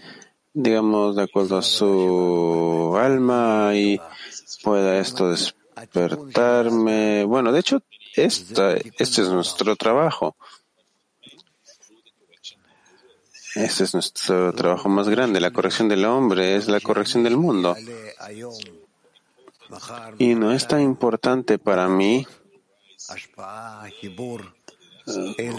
digamos, 0.52 1.16
de 1.16 1.22
acuerdo 1.22 1.58
a 1.58 1.62
su 1.62 2.96
alma 3.00 3.72
y 3.74 4.00
pueda 4.62 4.98
esto 4.98 5.30
despertarme. 5.30 7.24
Bueno, 7.24 7.52
de 7.52 7.60
hecho, 7.60 7.82
esta, 8.14 8.74
este 8.74 9.22
es 9.22 9.28
nuestro 9.28 9.76
trabajo. 9.76 10.36
Este 13.54 13.84
es 13.84 13.94
nuestro 13.94 14.52
trabajo 14.52 14.88
más 14.88 15.08
grande. 15.08 15.40
La 15.40 15.50
corrección 15.50 15.88
del 15.88 16.04
hombre 16.04 16.56
es 16.56 16.68
la 16.68 16.80
corrección 16.80 17.24
del 17.24 17.36
mundo. 17.36 17.74
Y 20.18 20.34
no 20.34 20.52
es 20.52 20.66
tan 20.66 20.80
importante 20.80 21.58
para 21.58 21.88
mí 21.88 22.26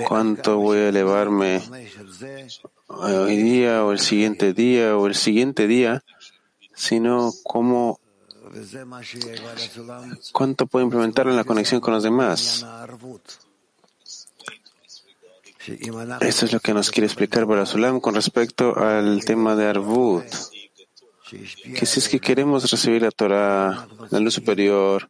cuánto 0.07 0.57
voy 0.57 0.77
a 0.79 0.89
elevarme 0.89 1.61
hoy 2.87 3.37
día 3.37 3.83
o 3.83 3.91
el 3.91 3.99
siguiente 3.99 4.53
día 4.53 4.97
o 4.97 5.07
el 5.07 5.15
siguiente 5.15 5.67
día, 5.67 6.03
sino 6.73 7.31
cómo 7.43 7.99
cuánto 10.31 10.67
puedo 10.67 10.83
implementar 10.83 11.27
en 11.27 11.35
la 11.35 11.43
conexión 11.43 11.81
con 11.81 11.93
los 11.93 12.03
demás. 12.03 12.65
Esto 16.21 16.45
es 16.45 16.53
lo 16.53 16.59
que 16.59 16.73
nos 16.73 16.89
quiere 16.89 17.05
explicar 17.05 17.45
Barasulam 17.45 17.99
con 17.99 18.15
respecto 18.15 18.77
al 18.77 19.23
tema 19.23 19.55
de 19.55 19.67
Arvut. 19.67 20.25
Que 21.29 21.85
si 21.85 21.99
es 21.99 22.09
que 22.09 22.19
queremos 22.19 22.69
recibir 22.71 23.03
la 23.03 23.11
Torah, 23.11 23.87
la 24.09 24.19
luz 24.19 24.33
superior, 24.33 25.09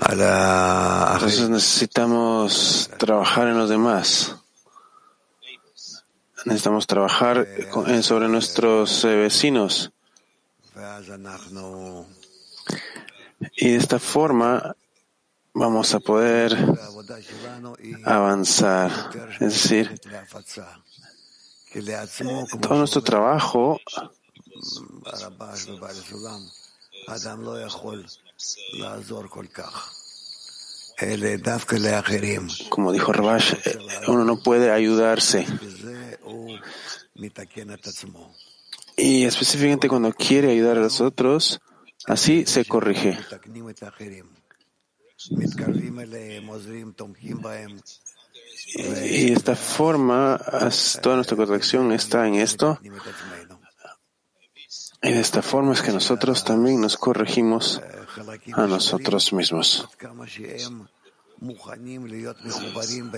Entonces 0.00 1.48
necesitamos 1.48 2.90
trabajar 2.98 3.48
en 3.48 3.58
los 3.58 3.68
demás. 3.68 4.36
Necesitamos 6.44 6.86
trabajar 6.86 7.46
sobre 8.02 8.28
nuestros 8.28 9.04
eh, 9.04 9.16
vecinos. 9.16 9.90
Y 13.56 13.70
de 13.70 13.76
esta 13.76 13.98
forma 13.98 14.76
vamos 15.54 15.94
a 15.94 16.00
poder 16.00 16.56
avanzar. 18.04 18.90
Es 19.40 19.62
decir, 19.62 20.00
todo 22.60 22.78
nuestro 22.78 23.02
trabajo 23.02 23.80
como 32.70 32.92
dijo 32.92 33.12
Rabash, 33.12 33.54
uno 34.08 34.24
no 34.24 34.42
puede 34.42 34.70
ayudarse. 34.70 35.46
Y 38.96 39.24
específicamente 39.24 39.88
cuando 39.88 40.12
quiere 40.12 40.50
ayudar 40.50 40.78
a 40.78 40.80
los 40.80 41.00
otros, 41.00 41.60
así 42.06 42.46
se 42.46 42.64
corrige. 42.64 43.18
Y 48.74 49.26
de 49.26 49.32
esta 49.32 49.54
forma, 49.54 50.40
toda 51.02 51.16
nuestra 51.16 51.36
corrección 51.36 51.92
está 51.92 52.26
en 52.26 52.36
esto. 52.36 52.78
Y 55.02 55.12
de 55.12 55.20
esta 55.20 55.42
forma 55.42 55.72
es 55.72 55.82
que 55.82 55.92
nosotros 55.92 56.44
también 56.44 56.80
nos 56.80 56.96
corregimos 56.96 57.80
a 58.52 58.66
nosotros 58.66 59.32
mismos. 59.32 59.88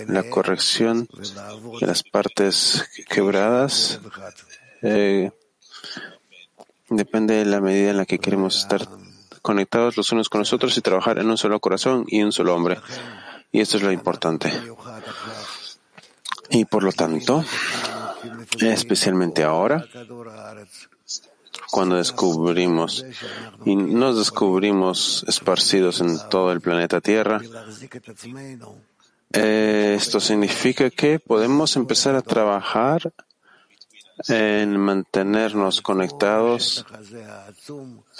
La 0.07 0.29
corrección 0.29 1.07
de 1.79 1.87
las 1.87 2.03
partes 2.03 2.85
quebradas 3.07 3.99
eh, 4.81 5.31
depende 6.89 7.35
de 7.35 7.45
la 7.45 7.61
medida 7.61 7.91
en 7.91 7.97
la 7.97 8.05
que 8.05 8.19
queremos 8.19 8.57
estar 8.57 8.87
conectados 9.41 9.95
los 9.95 10.11
unos 10.11 10.29
con 10.29 10.39
los 10.39 10.51
otros 10.51 10.77
y 10.77 10.81
trabajar 10.81 11.17
en 11.19 11.29
un 11.29 11.37
solo 11.37 11.59
corazón 11.59 12.05
y 12.07 12.21
un 12.21 12.31
solo 12.31 12.55
hombre. 12.55 12.79
Y 13.51 13.61
esto 13.61 13.77
es 13.77 13.83
lo 13.83 13.91
importante. 13.91 14.51
Y 16.49 16.65
por 16.65 16.83
lo 16.83 16.91
tanto, 16.91 17.43
especialmente 18.59 19.43
ahora, 19.43 19.85
cuando 21.71 21.95
descubrimos 21.95 23.05
y 23.65 23.75
nos 23.75 24.17
descubrimos 24.17 25.23
esparcidos 25.27 26.01
en 26.01 26.17
todo 26.29 26.51
el 26.51 26.61
planeta 26.61 27.01
Tierra, 27.01 27.41
eh, 29.31 29.93
esto 29.95 30.19
significa 30.19 30.89
que 30.89 31.19
podemos 31.19 31.75
empezar 31.75 32.15
a 32.15 32.21
trabajar 32.21 33.13
en 34.27 34.77
mantenernos 34.77 35.81
conectados 35.81 36.85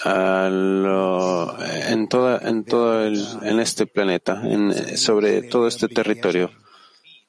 a 0.04 0.48
en 0.48 2.08
toda, 2.08 2.38
en 2.48 2.64
todo 2.64 3.04
el, 3.04 3.22
en 3.42 3.60
este 3.60 3.86
planeta, 3.86 4.40
en, 4.44 4.96
sobre 4.96 5.42
todo 5.42 5.66
este 5.68 5.88
territorio. 5.88 6.50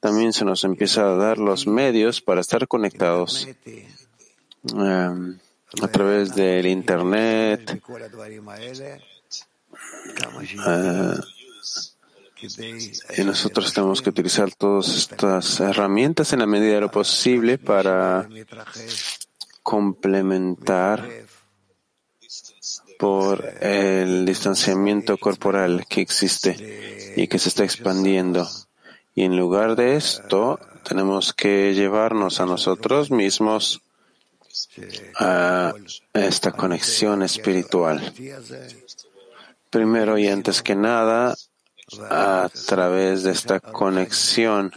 También 0.00 0.32
se 0.32 0.44
nos 0.44 0.64
empieza 0.64 1.02
a 1.02 1.16
dar 1.16 1.38
los 1.38 1.66
medios 1.66 2.20
para 2.20 2.40
estar 2.40 2.66
conectados 2.66 3.46
em, 4.64 5.38
a 5.80 5.88
través 5.88 6.34
del 6.34 6.66
internet. 6.66 7.80
Eh, 10.66 11.14
y 13.16 13.24
nosotros 13.24 13.72
tenemos 13.72 14.02
que 14.02 14.10
utilizar 14.10 14.52
todas 14.54 14.96
estas 14.96 15.60
herramientas 15.60 16.32
en 16.32 16.40
la 16.40 16.46
medida 16.46 16.74
de 16.74 16.80
lo 16.80 16.90
posible 16.90 17.56
para 17.56 18.28
complementar 19.62 21.08
por 22.98 23.44
el 23.60 24.24
distanciamiento 24.24 25.16
corporal 25.18 25.86
que 25.88 26.00
existe 26.00 27.12
y 27.16 27.28
que 27.28 27.38
se 27.38 27.48
está 27.48 27.64
expandiendo. 27.64 28.48
Y 29.14 29.24
en 29.24 29.36
lugar 29.36 29.76
de 29.76 29.96
esto, 29.96 30.58
tenemos 30.84 31.32
que 31.32 31.74
llevarnos 31.74 32.40
a 32.40 32.46
nosotros 32.46 33.10
mismos 33.10 33.82
a 35.18 35.74
esta 36.12 36.52
conexión 36.52 37.22
espiritual. 37.22 38.12
Primero 39.70 40.18
y 40.18 40.28
antes 40.28 40.62
que 40.62 40.74
nada, 40.74 41.34
a 42.10 42.48
través 42.66 43.22
de 43.22 43.32
esta 43.32 43.60
conexión 43.60 44.72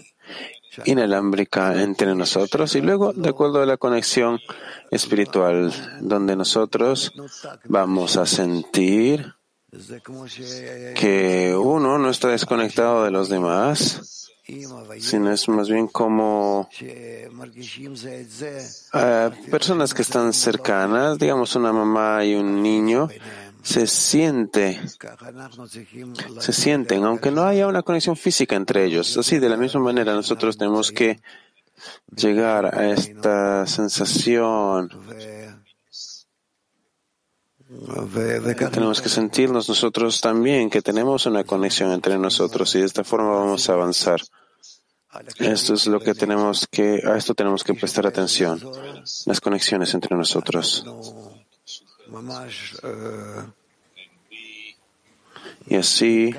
inalámbrica 0.83 1.81
entre 1.81 2.13
nosotros 2.15 2.75
y 2.75 2.81
luego 2.81 3.13
de 3.13 3.29
acuerdo 3.29 3.61
a 3.61 3.65
la 3.65 3.77
conexión 3.77 4.41
espiritual 4.91 5.71
donde 6.01 6.35
nosotros 6.35 7.13
vamos 7.63 8.17
a 8.17 8.25
sentir 8.25 9.33
que 10.95 11.55
uno 11.57 11.97
no 11.97 12.09
está 12.09 12.29
desconectado 12.29 13.03
de 13.03 13.11
los 13.11 13.29
demás, 13.29 14.24
sino 14.99 15.31
es 15.31 15.49
más 15.49 15.69
bien 15.69 15.87
como 15.87 16.69
eh, 16.81 17.29
personas 19.49 19.93
que 19.93 20.03
están 20.03 20.33
cercanas, 20.33 21.17
digamos 21.17 21.55
una 21.55 21.73
mamá 21.73 22.23
y 22.23 22.35
un 22.35 22.61
niño, 22.61 23.09
se 23.63 23.87
siente, 23.87 24.79
se 26.39 26.53
sienten, 26.53 27.03
aunque 27.03 27.31
no 27.31 27.43
haya 27.43 27.65
una 27.67 27.81
conexión 27.81 28.15
física 28.15 28.55
entre 28.55 28.85
ellos. 28.85 29.17
Así, 29.17 29.39
de 29.39 29.49
la 29.49 29.57
misma 29.57 29.81
manera, 29.81 30.13
nosotros 30.13 30.57
tenemos 30.57 30.91
que 30.91 31.19
llegar 32.15 32.77
a 32.77 32.91
esta 32.91 33.65
sensación. 33.65 34.91
Tenemos 38.71 39.01
que 39.01 39.09
sentirnos 39.09 39.69
nosotros 39.69 40.21
también 40.21 40.69
que 40.69 40.81
tenemos 40.81 41.25
una 41.25 41.43
conexión 41.43 41.91
entre 41.91 42.17
nosotros 42.17 42.73
y 42.75 42.79
de 42.79 42.85
esta 42.85 43.03
forma 43.03 43.29
vamos 43.29 43.69
a 43.69 43.73
avanzar. 43.73 44.21
Esto 45.39 45.73
es 45.75 45.87
lo 45.87 45.99
que 45.99 46.13
tenemos 46.13 46.67
que, 46.69 47.01
a 47.05 47.15
esto 47.15 47.33
tenemos 47.33 47.63
que 47.63 47.73
prestar 47.73 48.05
atención, 48.05 48.61
las 49.25 49.39
conexiones 49.39 49.93
entre 49.93 50.15
nosotros. 50.15 50.85
Y 55.67 55.75
así 55.75 56.35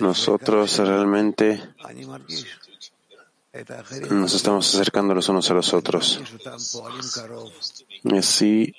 nosotros 0.00 0.78
realmente 0.78 1.62
nos 4.10 4.34
estamos 4.34 4.74
acercando 4.74 5.14
los 5.14 5.28
unos 5.28 5.50
a 5.50 5.54
los 5.54 5.72
otros. 5.72 6.20
Y 8.04 8.16
así 8.16 8.74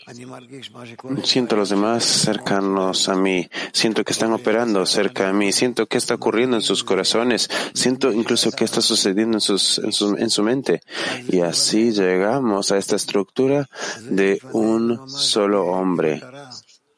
siento 1.23 1.55
a 1.55 1.57
los 1.57 1.69
demás 1.69 2.03
cercanos 2.03 3.09
a 3.09 3.15
mí, 3.15 3.49
siento 3.73 4.03
que 4.03 4.13
están 4.13 4.31
operando 4.31 4.85
cerca 4.85 5.27
de 5.27 5.33
mí, 5.33 5.51
siento 5.51 5.87
que 5.87 5.97
está 5.97 6.15
ocurriendo 6.15 6.55
en 6.55 6.61
sus 6.61 6.83
corazones, 6.83 7.49
siento 7.73 8.11
incluso 8.11 8.51
que 8.51 8.63
está 8.63 8.81
sucediendo 8.81 9.39
en 9.39 10.29
su 10.29 10.43
mente. 10.43 10.81
Y 11.27 11.41
así 11.41 11.91
llegamos 11.91 12.71
a 12.71 12.77
esta 12.77 12.95
estructura 12.95 13.67
de 14.01 14.39
un 14.53 15.09
solo 15.09 15.65
hombre. 15.65 16.21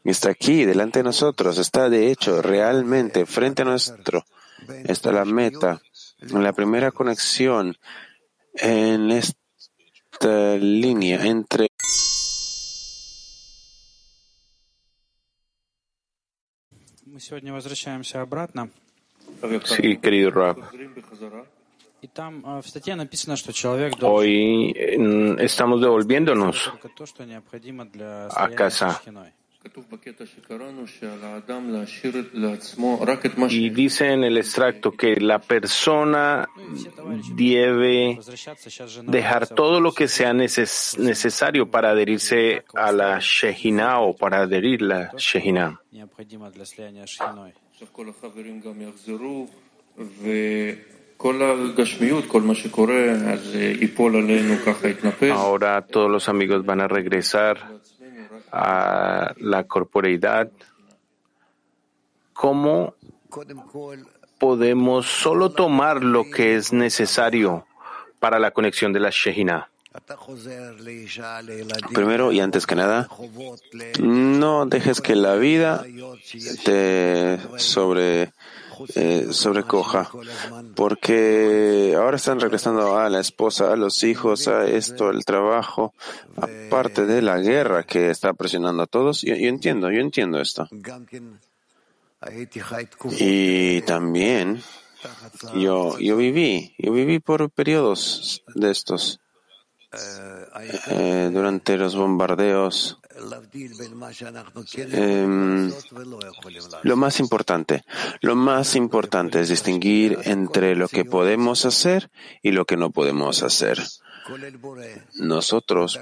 Está 0.03 0.29
aquí, 0.29 0.65
delante 0.65 0.99
de 0.99 1.03
nosotros, 1.03 1.57
está 1.57 1.89
de 1.89 2.11
hecho 2.11 2.41
realmente 2.41 3.25
frente 3.25 3.61
a 3.61 3.65
nuestro. 3.65 4.25
Está 4.85 5.11
la 5.11 5.25
meta 5.25 5.81
la 6.21 6.53
primera 6.53 6.91
conexión 6.91 7.75
en 8.53 9.11
esta 9.11 10.55
línea 10.57 11.25
entre 11.25 11.67
Sí, 19.65 19.97
querido 19.97 20.31
Rab. 20.31 20.57
Hoy 24.01 24.73
estamos 25.39 25.81
devolviéndonos 25.81 26.71
a 28.35 28.49
casa. 28.49 29.01
Y 33.49 33.69
dice 33.69 34.11
en 34.11 34.23
el 34.23 34.37
extracto 34.37 34.91
que 34.91 35.15
la 35.17 35.39
persona 35.39 36.49
debe 37.35 38.19
dejar 39.03 39.47
todo 39.47 39.79
lo 39.79 39.93
que 39.93 40.07
sea 40.07 40.33
necesario 40.33 41.69
para 41.69 41.91
adherirse 41.91 42.63
a 42.73 42.91
la 42.91 43.19
Shejina 43.19 43.99
o 43.99 44.15
para 44.15 44.41
adherir 44.41 44.81
la 44.81 45.11
Shejina. 45.15 45.79
Ahora 55.31 55.85
todos 55.85 56.09
los 56.09 56.29
amigos 56.29 56.65
van 56.65 56.81
a 56.81 56.87
regresar 56.87 57.81
a 58.51 59.33
la 59.37 59.63
corporeidad, 59.65 60.49
¿cómo 62.33 62.95
podemos 64.39 65.05
solo 65.05 65.51
tomar 65.51 66.03
lo 66.03 66.29
que 66.29 66.55
es 66.55 66.73
necesario 66.73 67.65
para 68.19 68.39
la 68.39 68.51
conexión 68.51 68.93
de 68.93 68.99
la 68.99 69.09
Shejina? 69.11 69.69
Primero 71.93 72.31
y 72.31 72.39
antes 72.39 72.65
que 72.65 72.75
nada, 72.75 73.09
no 73.99 74.65
dejes 74.65 75.01
que 75.01 75.15
la 75.15 75.35
vida 75.35 75.85
te 76.63 77.39
sobre, 77.57 78.31
eh, 78.95 79.27
sobrecoja, 79.31 80.09
porque 80.75 81.95
ahora 81.97 82.17
están 82.17 82.39
regresando 82.39 82.97
a 82.97 83.09
la 83.09 83.19
esposa, 83.19 83.71
a 83.71 83.75
los 83.75 84.03
hijos, 84.03 84.47
a 84.47 84.65
esto, 84.65 85.09
el 85.09 85.23
trabajo, 85.25 85.93
aparte 86.35 87.05
de 87.05 87.21
la 87.21 87.39
guerra 87.39 87.83
que 87.83 88.09
está 88.09 88.33
presionando 88.33 88.83
a 88.83 88.87
todos. 88.87 89.21
Yo, 89.21 89.35
yo 89.35 89.47
entiendo, 89.47 89.91
yo 89.91 90.01
entiendo 90.01 90.41
esto. 90.41 90.67
Y 93.17 93.81
también 93.81 94.61
yo, 95.55 95.97
yo 95.97 96.17
viví, 96.17 96.75
yo 96.77 96.91
viví 96.91 97.19
por 97.19 97.49
periodos 97.49 98.43
de 98.53 98.71
estos. 98.71 99.20
Eh, 99.93 101.29
durante 101.33 101.75
los 101.75 101.95
bombardeos. 101.95 102.97
Eh, 104.77 105.69
lo 106.83 106.95
más 106.95 107.19
importante, 107.19 107.83
lo 108.21 108.35
más 108.35 108.75
importante 108.77 109.41
es 109.41 109.49
distinguir 109.49 110.17
entre 110.23 110.77
lo 110.77 110.87
que 110.87 111.03
podemos 111.03 111.65
hacer 111.65 112.09
y 112.41 112.51
lo 112.51 112.65
que 112.65 112.77
no 112.77 112.91
podemos 112.91 113.43
hacer. 113.43 113.83
Nosotros 115.15 115.99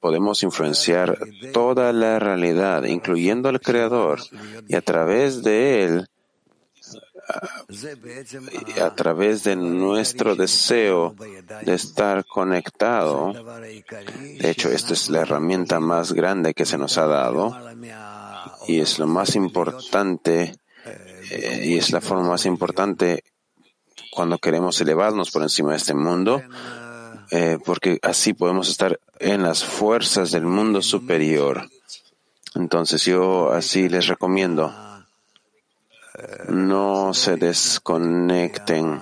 podemos 0.00 0.42
influenciar 0.42 1.18
toda 1.52 1.92
la 1.92 2.18
realidad, 2.18 2.84
incluyendo 2.84 3.50
al 3.50 3.60
Creador, 3.60 4.20
y 4.66 4.76
a 4.76 4.80
través 4.80 5.42
de 5.42 5.84
Él 5.84 6.08
a 8.80 8.94
través 8.94 9.44
de 9.44 9.56
nuestro 9.56 10.36
deseo 10.36 11.14
de 11.64 11.74
estar 11.74 12.24
conectado. 12.24 13.32
De 13.32 14.50
hecho, 14.50 14.70
esta 14.70 14.92
es 14.92 15.08
la 15.08 15.20
herramienta 15.20 15.80
más 15.80 16.12
grande 16.12 16.54
que 16.54 16.66
se 16.66 16.78
nos 16.78 16.98
ha 16.98 17.06
dado 17.06 17.56
y 18.66 18.80
es 18.80 18.98
lo 18.98 19.06
más 19.06 19.34
importante 19.36 20.56
eh, 21.30 21.62
y 21.64 21.76
es 21.76 21.90
la 21.90 22.00
forma 22.00 22.28
más 22.28 22.46
importante 22.46 23.24
cuando 24.12 24.38
queremos 24.38 24.80
elevarnos 24.80 25.30
por 25.30 25.42
encima 25.42 25.72
de 25.72 25.76
este 25.76 25.94
mundo, 25.94 26.42
eh, 27.30 27.58
porque 27.64 27.98
así 28.02 28.32
podemos 28.32 28.68
estar 28.70 28.98
en 29.18 29.42
las 29.42 29.64
fuerzas 29.64 30.30
del 30.30 30.46
mundo 30.46 30.80
superior. 30.80 31.68
Entonces 32.54 33.04
yo 33.04 33.52
así 33.52 33.88
les 33.88 34.06
recomiendo 34.06 34.72
no 36.48 37.12
se 37.14 37.36
desconecten, 37.36 39.00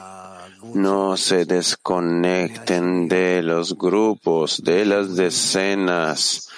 no 0.74 1.16
se 1.16 1.44
desconecten 1.44 3.08
de 3.08 3.42
los 3.42 3.76
grupos, 3.76 4.62
de 4.62 4.84
las 4.84 5.16
decenas, 5.16 6.48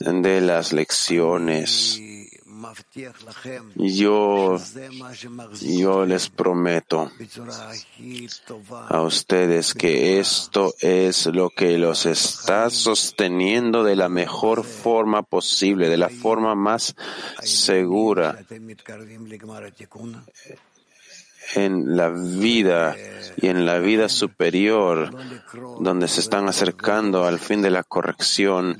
de 0.00 0.40
las 0.40 0.72
lecciones. 0.72 2.00
Yo, 3.76 4.58
yo 5.60 6.06
les 6.06 6.28
prometo 6.28 7.10
a 8.88 9.02
ustedes 9.02 9.74
que 9.74 10.18
esto 10.18 10.74
es 10.80 11.26
lo 11.26 11.50
que 11.50 11.78
los 11.78 12.06
está 12.06 12.70
sosteniendo 12.70 13.84
de 13.84 13.96
la 13.96 14.08
mejor 14.08 14.64
forma 14.64 15.22
posible, 15.22 15.88
de 15.88 15.96
la 15.96 16.08
forma 16.08 16.54
más 16.54 16.94
segura 17.42 18.38
en 21.54 21.96
la 21.96 22.08
vida 22.10 22.96
y 23.36 23.48
en 23.48 23.66
la 23.66 23.78
vida 23.78 24.08
superior, 24.08 25.10
donde 25.80 26.08
se 26.08 26.20
están 26.20 26.48
acercando 26.48 27.24
al 27.24 27.38
fin 27.38 27.62
de 27.62 27.70
la 27.70 27.82
corrección. 27.82 28.76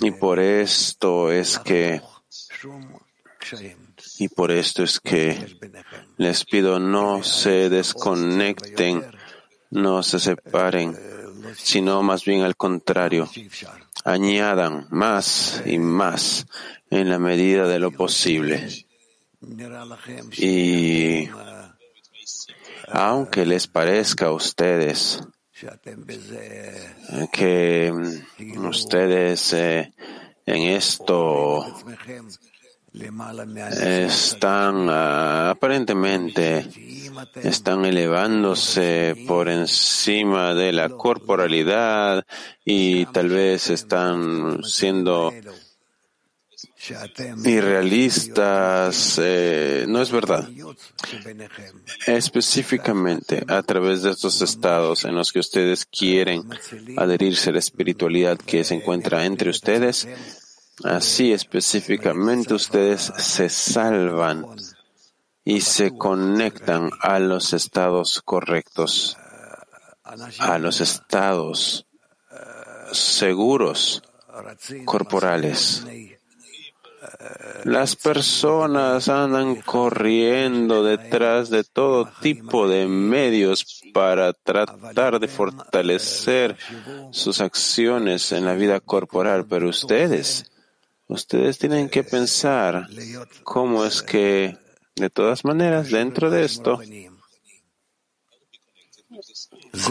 Y 0.00 0.10
por 0.12 0.38
esto 0.38 1.30
es 1.30 1.58
que 1.58 2.00
y 4.18 4.28
por 4.28 4.50
esto 4.50 4.82
es 4.82 5.00
que 5.00 5.58
les 6.16 6.44
pido 6.44 6.78
no 6.78 7.22
se 7.22 7.68
desconecten, 7.68 9.04
no 9.70 10.02
se 10.02 10.18
separen, 10.18 10.96
sino 11.56 12.02
más 12.02 12.24
bien 12.24 12.42
al 12.42 12.56
contrario, 12.56 13.28
añadan 14.04 14.86
más 14.90 15.62
y 15.64 15.78
más 15.78 16.46
en 16.90 17.08
la 17.08 17.18
medida 17.18 17.66
de 17.66 17.78
lo 17.78 17.90
posible. 17.90 18.86
Y 20.38 21.28
aunque 22.88 23.44
les 23.44 23.66
parezca 23.66 24.26
a 24.26 24.32
ustedes 24.32 25.22
que 27.32 27.92
ustedes 28.56 29.52
eh, 29.52 29.92
en 30.46 30.62
esto 30.62 31.64
están 32.94 34.88
ah, 34.88 35.50
aparentemente 35.50 36.66
están 37.42 37.84
elevándose 37.84 39.16
por 39.26 39.48
encima 39.48 40.54
de 40.54 40.72
la 40.72 40.88
corporalidad 40.88 42.24
y 42.64 43.06
tal 43.06 43.28
vez 43.30 43.70
están 43.70 44.62
siendo 44.64 45.32
irrealistas. 47.44 49.18
Eh, 49.22 49.84
no 49.88 50.02
es 50.02 50.10
verdad. 50.10 50.48
Específicamente 52.06 53.44
a 53.48 53.62
través 53.62 54.02
de 54.02 54.10
estos 54.10 54.42
estados 54.42 55.04
en 55.04 55.14
los 55.14 55.32
que 55.32 55.38
ustedes 55.38 55.86
quieren 55.86 56.42
adherirse 56.96 57.50
a 57.50 57.54
la 57.54 57.58
espiritualidad 57.58 58.38
que 58.38 58.64
se 58.64 58.74
encuentra 58.74 59.24
entre 59.24 59.50
ustedes, 59.50 60.08
Así 60.82 61.32
específicamente 61.32 62.54
ustedes 62.54 63.12
se 63.16 63.48
salvan 63.48 64.44
y 65.44 65.60
se 65.60 65.96
conectan 65.96 66.90
a 67.00 67.18
los 67.20 67.52
estados 67.52 68.20
correctos, 68.24 69.16
a 70.40 70.58
los 70.58 70.80
estados 70.80 71.86
seguros 72.92 74.02
corporales. 74.84 75.84
Las 77.64 77.94
personas 77.96 79.08
andan 79.08 79.56
corriendo 79.56 80.82
detrás 80.82 81.50
de 81.50 81.62
todo 81.62 82.10
tipo 82.20 82.66
de 82.68 82.86
medios 82.86 83.82
para 83.92 84.32
tratar 84.32 85.20
de 85.20 85.28
fortalecer 85.28 86.56
sus 87.10 87.40
acciones 87.40 88.32
en 88.32 88.44
la 88.44 88.54
vida 88.54 88.80
corporal, 88.80 89.46
pero 89.46 89.68
ustedes 89.68 90.50
Ustedes 91.06 91.58
tienen 91.58 91.88
que 91.88 92.02
pensar 92.02 92.88
cómo 93.42 93.84
es 93.84 94.02
que, 94.02 94.56
de 94.96 95.10
todas 95.10 95.44
maneras, 95.44 95.90
dentro 95.90 96.30
de 96.30 96.44
esto, 96.44 96.80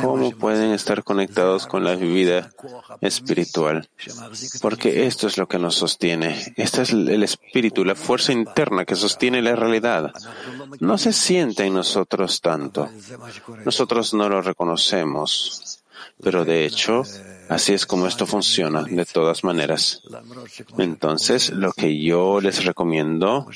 cómo 0.02 0.32
pueden 0.32 0.72
estar 0.72 1.04
conectados 1.04 1.68
con 1.68 1.84
la 1.84 1.96
vida 1.96 2.52
espiritual. 3.02 3.90
Porque 4.62 5.06
esto 5.06 5.28
es 5.28 5.38
lo 5.38 5.48
que 5.48 5.60
nos 5.60 5.76
sostiene. 5.76 6.54
Este 6.58 6.82
es 6.82 6.92
el 6.92 7.24
espíritu, 7.24 7.86
la 7.86 7.96
fuerza 7.96 8.32
interna 8.32 8.86
que 8.86 8.96
sostiene 8.96 9.42
la 9.42 9.56
realidad. 9.56 10.12
No 10.80 10.98
se 10.98 11.14
siente 11.14 11.66
en 11.66 11.76
nosotros 11.76 12.42
tanto. 12.42 12.90
Nosotros 13.66 14.14
no 14.14 14.30
lo 14.30 14.42
reconocemos. 14.42 15.84
Pero 16.22 16.46
de 16.46 16.66
hecho, 16.66 17.04
Así 17.50 17.74
es 17.74 17.86
como 17.86 18.08
esto 18.08 18.26
funciona, 18.26 18.84
de 18.84 19.06
todas 19.06 19.44
maneras. 19.44 20.02
Entonces, 20.78 21.50
lo 21.50 21.74
que 21.74 22.02
yo 22.02 22.40
les 22.42 22.64
recomiendo 22.66 23.48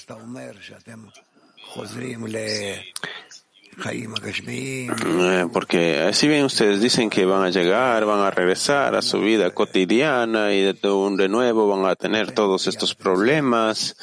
eh, 4.00 5.46
porque 5.54 6.00
así 6.02 6.28
bien 6.28 6.46
ustedes 6.46 6.82
dicen 6.82 7.10
que 7.10 7.26
van 7.26 7.44
a 7.44 7.50
llegar, 7.50 8.06
van 8.06 8.22
a 8.22 8.32
regresar 8.32 8.96
a 8.96 9.02
su 9.02 9.20
vida 9.20 9.52
cotidiana 9.52 10.54
y 10.54 10.62
de 10.62 11.30
nuevo 11.30 11.68
van 11.68 11.86
a 11.86 11.96
tener 11.96 12.32
todos 12.32 12.68
estos 12.68 12.96
problemas 12.96 13.96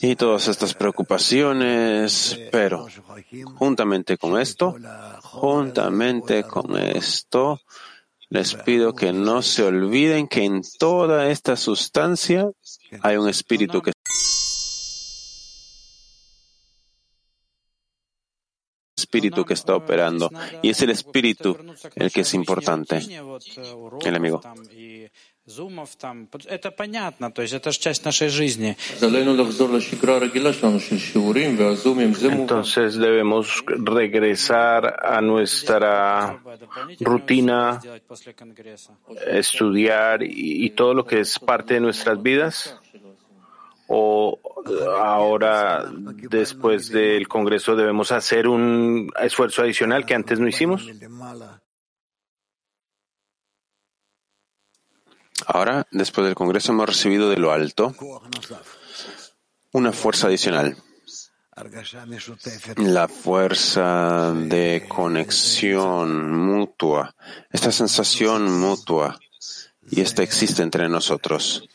y 0.00 0.14
todas 0.14 0.46
estas 0.46 0.74
preocupaciones, 0.74 2.38
pero 2.52 2.86
juntamente 3.56 4.16
con 4.16 4.40
esto, 4.40 4.76
juntamente 5.22 6.44
con 6.44 6.78
esto, 6.78 7.60
les 8.30 8.54
pido 8.54 8.94
que 8.94 9.12
no 9.12 9.42
se 9.42 9.62
olviden 9.62 10.28
que 10.28 10.44
en 10.44 10.62
toda 10.78 11.30
esta 11.30 11.56
sustancia 11.56 12.50
hay 13.00 13.16
un 13.16 13.28
espíritu 13.28 13.80
que 13.80 13.92
espíritu 18.96 19.44
que 19.44 19.54
está 19.54 19.74
operando 19.74 20.30
y 20.60 20.68
es 20.68 20.82
el 20.82 20.90
espíritu 20.90 21.56
el 21.94 22.12
que 22.12 22.20
es 22.20 22.34
importante, 22.34 23.00
el 24.04 24.14
amigo 24.14 24.42
зумов 25.47 25.95
там. 25.95 26.29
Это 26.45 26.71
понятно, 26.71 27.31
то 27.31 27.41
есть 27.41 27.53
это 27.53 27.71
же 27.71 27.79
часть 27.79 28.05
нашей 28.05 28.29
жизни. 28.29 28.77
Entonces 32.31 32.95
debemos 32.95 33.63
regresar 33.67 34.99
a 35.03 35.21
nuestra 35.21 36.39
rutina, 37.01 37.81
estudiar 39.27 40.23
y, 40.23 40.65
y 40.65 40.69
todo 40.71 40.93
lo 40.93 41.05
que 41.05 41.19
es 41.19 41.39
parte 41.39 41.75
de 41.75 41.79
nuestras 41.81 42.21
vidas. 42.21 42.77
O 43.87 44.39
ahora, 44.97 45.85
después 46.29 46.89
del 46.89 47.27
Congreso, 47.27 47.75
debemos 47.75 48.13
hacer 48.13 48.47
un 48.47 49.11
esfuerzo 49.21 49.61
adicional 49.61 50.05
que 50.05 50.15
antes 50.15 50.39
no 50.39 50.47
hicimos. 50.47 50.87
Ahora, 55.50 55.86
después 55.90 56.26
del 56.26 56.34
Congreso, 56.34 56.72
hemos 56.72 56.86
recibido 56.86 57.30
de 57.30 57.38
lo 57.38 57.52
alto 57.52 57.94
una 59.72 59.92
fuerza 59.92 60.26
adicional. 60.26 60.76
La 62.76 63.08
fuerza 63.08 64.34
de 64.34 64.84
conexión 64.86 66.38
mutua, 66.38 67.16
esta 67.50 67.72
sensación 67.72 68.60
mutua, 68.60 69.18
y 69.90 70.02
esta 70.02 70.22
existe 70.22 70.62
entre 70.62 70.86
nosotros 70.90 71.66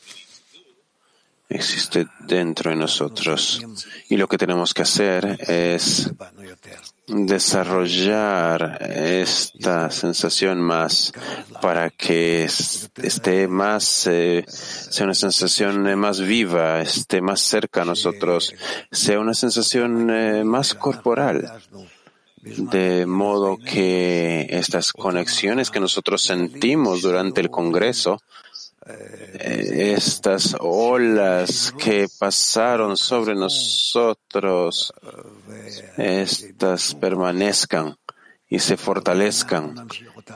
existe 1.53 2.07
dentro 2.19 2.69
de 2.71 2.75
nosotros. 2.75 3.61
Y 4.09 4.17
lo 4.17 4.27
que 4.27 4.37
tenemos 4.37 4.73
que 4.73 4.81
hacer 4.81 5.37
es 5.47 6.11
desarrollar 7.07 8.79
esta 8.81 9.91
sensación 9.91 10.61
más 10.61 11.11
para 11.61 11.89
que 11.89 12.45
esté 12.45 13.47
más, 13.47 14.07
eh, 14.07 14.45
sea 14.47 15.05
una 15.05 15.13
sensación 15.13 15.87
eh, 15.87 15.95
más 15.95 16.21
viva, 16.21 16.81
esté 16.81 17.21
más 17.21 17.41
cerca 17.41 17.81
a 17.81 17.85
nosotros, 17.85 18.53
sea 18.91 19.19
una 19.19 19.33
sensación 19.33 20.09
eh, 20.09 20.43
más 20.43 20.73
corporal. 20.73 21.51
De 22.41 23.05
modo 23.05 23.57
que 23.57 24.47
estas 24.49 24.91
conexiones 24.91 25.71
que 25.71 25.79
nosotros 25.79 26.23
sentimos 26.23 27.01
durante 27.01 27.39
el 27.39 27.49
Congreso 27.49 28.21
estas 28.85 30.55
olas 30.59 31.73
que 31.77 32.07
pasaron 32.19 32.97
sobre 32.97 33.35
nosotros, 33.35 34.93
estas 35.97 36.95
permanezcan 36.95 37.95
y 38.49 38.59
se 38.59 38.77
fortalezcan 38.77 39.87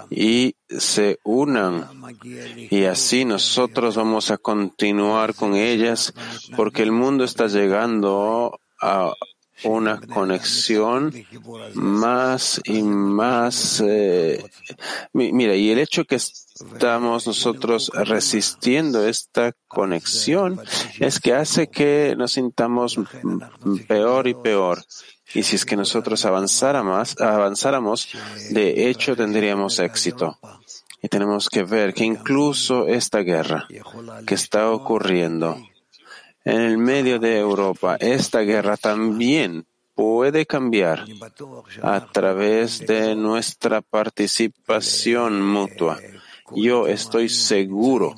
y 0.10 0.56
se 0.70 1.20
unan. 1.24 1.88
Y 2.72 2.86
así 2.86 3.26
nosotros 3.26 3.96
vamos 3.96 4.32
a 4.32 4.38
continuar 4.38 5.36
con 5.36 5.56
ellas 5.56 6.14
porque 6.56 6.84
el 6.84 6.92
mundo 6.92 7.24
está 7.24 7.48
llegando 7.48 8.60
a 8.82 9.14
una 9.64 10.00
conexión 10.00 11.14
más 11.74 12.62
y 12.66 12.82
más. 12.82 13.84
Eh, 13.86 14.44
mira, 15.14 15.56
y 15.56 15.72
el 15.72 15.80
hecho 15.80 16.06
que 16.06 16.20
estamos 16.62 17.28
nosotros 17.28 17.92
resistiendo 17.94 19.08
esta 19.08 19.54
conexión 19.68 20.60
es 21.00 21.20
que 21.20 21.34
hace 21.34 21.68
que 21.68 22.16
nos 22.18 22.34
sintamos 22.34 23.00
peor 23.88 24.28
y 24.28 24.34
peor. 24.34 24.84
Y 25.34 25.44
si 25.44 25.56
es 25.56 25.66
que 25.66 25.76
nosotros 25.76 26.26
avanzáramos, 26.26 27.16
de 28.50 28.90
hecho 28.90 29.16
tendríamos 29.16 29.80
éxito. 29.80 30.38
Y 31.02 31.10
tenemos 31.10 31.50
que 31.50 31.64
ver 31.64 31.94
que 31.94 32.06
incluso 32.06 32.88
esta 32.88 33.20
guerra 33.20 33.68
que 34.26 34.36
está 34.36 34.72
ocurriendo 34.72 35.58
en 36.44 36.62
el 36.62 36.78
medio 36.78 37.20
de 37.20 37.38
Europa, 37.38 37.98
esta 38.00 38.40
guerra 38.40 38.78
también 38.78 39.66
puede 39.98 40.46
cambiar 40.46 41.06
a 41.82 42.06
través 42.12 42.80
de 42.80 43.16
nuestra 43.16 43.82
participación 43.82 45.42
mutua. 45.42 45.98
Yo 46.52 46.88
estoy 46.88 47.30
seguro 47.30 48.16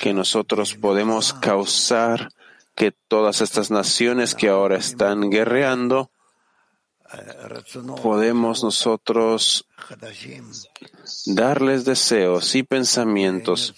que 0.00 0.12
nosotros 0.12 0.74
podemos 0.74 1.32
causar 1.32 2.30
que 2.74 2.92
todas 2.92 3.40
estas 3.40 3.70
naciones 3.70 4.34
que 4.34 4.48
ahora 4.48 4.76
están 4.76 5.30
guerreando, 5.30 6.10
podemos 8.02 8.62
nosotros 8.62 9.66
darles 11.26 11.84
deseos 11.84 12.54
y 12.54 12.62
pensamientos 12.62 13.74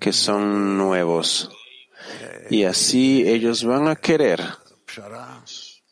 que 0.00 0.12
son 0.12 0.78
nuevos. 0.78 1.50
Y 2.48 2.64
así 2.64 3.28
ellos 3.28 3.64
van 3.64 3.86
a 3.88 3.96
querer 3.96 4.42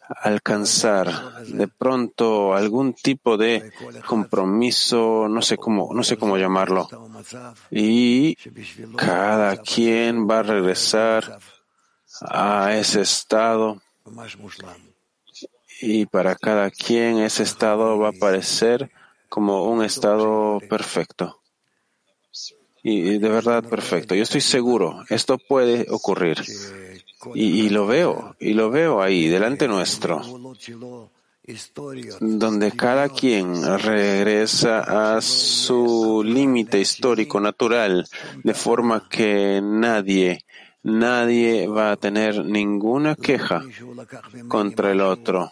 alcanzar 0.08 1.44
de 1.46 1.68
pronto 1.68 2.54
algún 2.54 2.94
tipo 2.94 3.36
de 3.36 3.72
compromiso, 4.06 5.28
no 5.28 5.42
sé 5.42 5.56
cómo, 5.56 5.90
no 5.92 6.02
sé 6.02 6.16
cómo 6.16 6.36
llamarlo. 6.36 6.88
Y 7.70 8.36
cada 8.96 9.56
quien 9.58 10.28
va 10.28 10.40
a 10.40 10.42
regresar 10.42 11.38
a 12.22 12.74
ese 12.74 13.02
estado. 13.02 13.80
Y 15.80 16.06
para 16.06 16.34
cada 16.34 16.70
quien 16.70 17.18
ese 17.18 17.42
estado 17.42 17.98
va 17.98 18.08
a 18.08 18.12
parecer 18.12 18.90
como 19.28 19.64
un 19.64 19.84
estado 19.84 20.58
perfecto 20.68 21.38
y 22.82 23.18
de 23.18 23.28
verdad 23.28 23.64
perfecto. 23.64 24.14
Yo 24.14 24.22
estoy 24.22 24.40
seguro, 24.40 25.04
esto 25.08 25.38
puede 25.38 25.86
ocurrir. 25.90 26.42
Y, 27.34 27.68
lo 27.70 27.86
veo, 27.86 28.36
y 28.38 28.54
lo 28.54 28.70
veo 28.70 29.02
ahí, 29.02 29.28
delante 29.28 29.66
nuestro, 29.66 30.22
donde 32.20 32.72
cada 32.72 33.08
quien 33.08 33.62
regresa 33.78 35.16
a 35.16 35.20
su 35.20 36.22
límite 36.24 36.78
histórico 36.78 37.40
natural, 37.40 38.06
de 38.44 38.54
forma 38.54 39.08
que 39.08 39.60
nadie, 39.62 40.44
nadie 40.82 41.66
va 41.66 41.92
a 41.92 41.96
tener 41.96 42.44
ninguna 42.44 43.16
queja 43.16 43.62
contra 44.46 44.92
el 44.92 45.00
otro. 45.00 45.50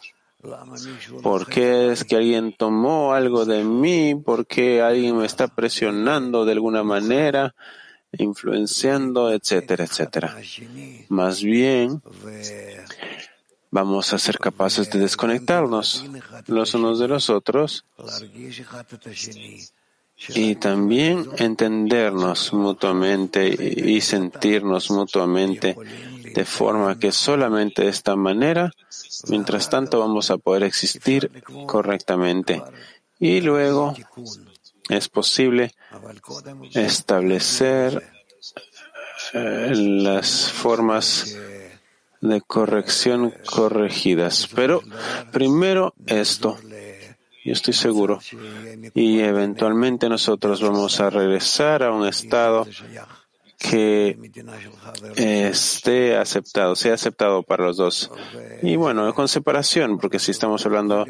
¿Por 1.22 1.46
qué 1.46 1.90
es 1.92 2.04
que 2.04 2.16
alguien 2.16 2.54
tomó 2.56 3.12
algo 3.12 3.44
de 3.44 3.64
mí? 3.64 4.14
¿Por 4.14 4.46
qué 4.46 4.82
alguien 4.82 5.16
me 5.16 5.26
está 5.26 5.48
presionando 5.48 6.44
de 6.44 6.52
alguna 6.52 6.84
manera, 6.84 7.54
influenciando, 8.12 9.32
etcétera, 9.32 9.84
etcétera? 9.84 10.36
Más 11.08 11.42
bien, 11.42 12.02
vamos 13.70 14.12
a 14.12 14.18
ser 14.18 14.38
capaces 14.38 14.90
de 14.90 15.00
desconectarnos 15.00 16.04
los 16.46 16.74
unos 16.74 16.98
de 16.98 17.08
los 17.08 17.30
otros 17.30 17.84
y 20.28 20.54
también 20.54 21.28
entendernos 21.36 22.52
mutuamente 22.52 23.46
y 23.48 24.00
sentirnos 24.00 24.90
mutuamente 24.90 25.76
de 26.34 26.44
forma 26.44 26.98
que 26.98 27.12
solamente 27.12 27.82
de 27.82 27.88
esta 27.88 28.16
manera, 28.16 28.70
mientras 29.28 29.68
tanto, 29.68 30.00
vamos 30.00 30.30
a 30.30 30.38
poder 30.38 30.64
existir 30.64 31.30
correctamente. 31.66 32.62
Y 33.18 33.40
luego 33.40 33.94
es 34.88 35.08
posible 35.08 35.74
establecer 36.74 38.02
eh, 39.32 39.72
las 39.74 40.50
formas 40.50 41.36
de 42.20 42.40
corrección 42.40 43.34
corregidas. 43.46 44.48
Pero 44.54 44.82
primero 45.32 45.94
esto. 46.06 46.56
Yo 47.44 47.52
estoy 47.52 47.74
seguro. 47.74 48.18
Y 48.94 49.20
eventualmente 49.20 50.08
nosotros 50.08 50.60
vamos 50.60 50.98
a 51.00 51.10
regresar 51.10 51.84
a 51.84 51.92
un 51.92 52.06
estado 52.06 52.66
que 53.58 54.18
esté 55.16 56.16
aceptado, 56.16 56.76
sea 56.76 56.94
aceptado 56.94 57.42
para 57.42 57.64
los 57.64 57.76
dos. 57.76 58.10
Y 58.62 58.76
bueno, 58.76 59.12
con 59.14 59.28
separación, 59.28 59.98
porque 59.98 60.18
si 60.18 60.30
estamos 60.30 60.64
hablando 60.66 61.06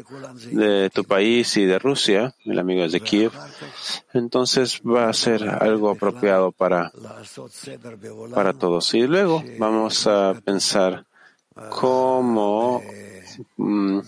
de 0.51 0.89
tu 0.89 1.03
país 1.03 1.57
y 1.57 1.65
de 1.65 1.79
Rusia, 1.79 2.33
el 2.45 2.59
amigo 2.59 2.83
es 2.83 2.91
de 2.91 3.01
Kiev, 3.01 3.31
entonces 4.13 4.81
va 4.81 5.09
a 5.09 5.13
ser 5.13 5.47
algo 5.47 5.89
apropiado 5.89 6.51
para, 6.51 6.91
para 8.33 8.53
todos. 8.53 8.93
Y 8.93 9.01
luego 9.01 9.43
vamos 9.59 10.07
a 10.07 10.33
pensar 10.43 11.05
cómo 11.69 12.81
Mm, 13.57 13.99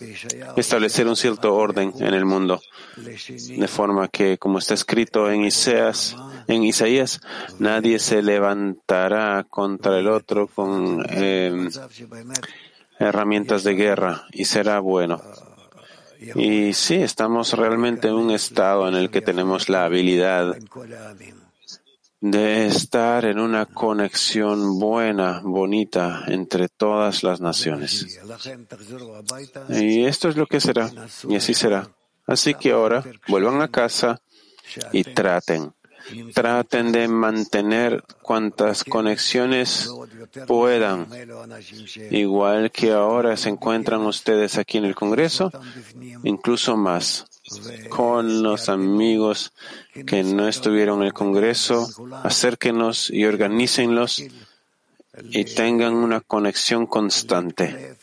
establecer 0.58 1.08
un 1.08 1.16
cierto 1.16 1.56
orden 1.56 1.94
en 2.00 2.14
el 2.14 2.26
mundo, 2.26 2.62
de 2.96 3.68
forma 3.68 4.08
que, 4.08 4.38
como 4.38 4.60
está 4.60 4.74
escrito 4.74 5.30
en 5.30 5.46
Isaías, 5.46 7.22
nadie 7.60 8.00
se 8.00 8.22
levantará 8.22 9.46
contra 9.50 10.00
el 10.00 10.08
otro 10.08 10.48
con 10.48 11.06
em, 11.10 11.70
herramientas 13.00 13.64
de 13.64 13.76
guerra 13.76 14.26
y 14.32 14.46
será 14.46 14.80
bueno. 14.80 15.22
Y 16.36 16.74
sí, 16.74 16.96
estamos 16.96 17.54
realmente 17.54 18.10
en 18.10 18.16
un 18.16 18.32
estado 18.32 18.88
en 18.88 18.96
el 18.96 19.10
que 19.10 19.22
tenemos 19.22 19.70
la 19.70 19.86
habilidad 19.86 20.58
de 22.22 22.66
estar 22.66 23.24
en 23.26 23.40
una 23.40 23.66
conexión 23.66 24.78
buena, 24.78 25.42
bonita 25.44 26.26
entre 26.28 26.68
todas 26.68 27.24
las 27.24 27.40
naciones. 27.40 28.20
Y 29.70 30.04
esto 30.04 30.30
es 30.30 30.36
lo 30.36 30.46
que 30.46 30.60
será, 30.60 30.92
y 31.28 31.36
así 31.36 31.54
será. 31.54 31.90
Así 32.28 32.54
que 32.54 32.72
ahora 32.72 33.04
vuelvan 33.28 33.62
a 33.62 33.70
casa 33.70 34.22
y 34.92 35.04
traten, 35.04 35.74
traten 36.34 36.92
de 36.92 37.08
mantener 37.08 38.04
cuantas 38.22 38.84
conexiones 38.84 39.90
puedan, 40.46 41.08
igual 42.12 42.70
que 42.72 42.92
ahora 42.92 43.38
se 43.38 43.50
encuentran 43.50 44.02
ustedes 44.02 44.58
aquí 44.58 44.78
en 44.78 44.86
el 44.86 44.96
Congreso, 44.96 45.52
incluso 46.24 46.76
más 46.76 47.29
con 47.90 48.44
los 48.44 48.70
amigos 48.70 49.54
que 50.06 50.24
no 50.24 50.48
estuvieron 50.48 51.02
en 51.02 51.08
el 51.08 51.14
Congreso, 51.14 51.90
acérquenos 52.24 53.10
y 53.10 53.26
organícenlos 53.26 54.24
y 55.24 55.46
tengan 55.46 55.96
una 55.96 56.22
conexión 56.22 56.86
constante, 56.86 57.96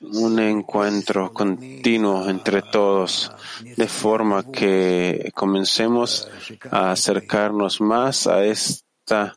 un 0.00 0.38
encuentro 0.38 1.32
continuo 1.32 2.28
entre 2.28 2.62
todos, 2.62 3.32
de 3.76 3.88
forma 3.88 4.50
que 4.50 5.32
comencemos 5.34 6.28
a 6.70 6.92
acercarnos 6.92 7.80
más 7.80 8.26
a 8.26 8.44
esta 8.44 9.34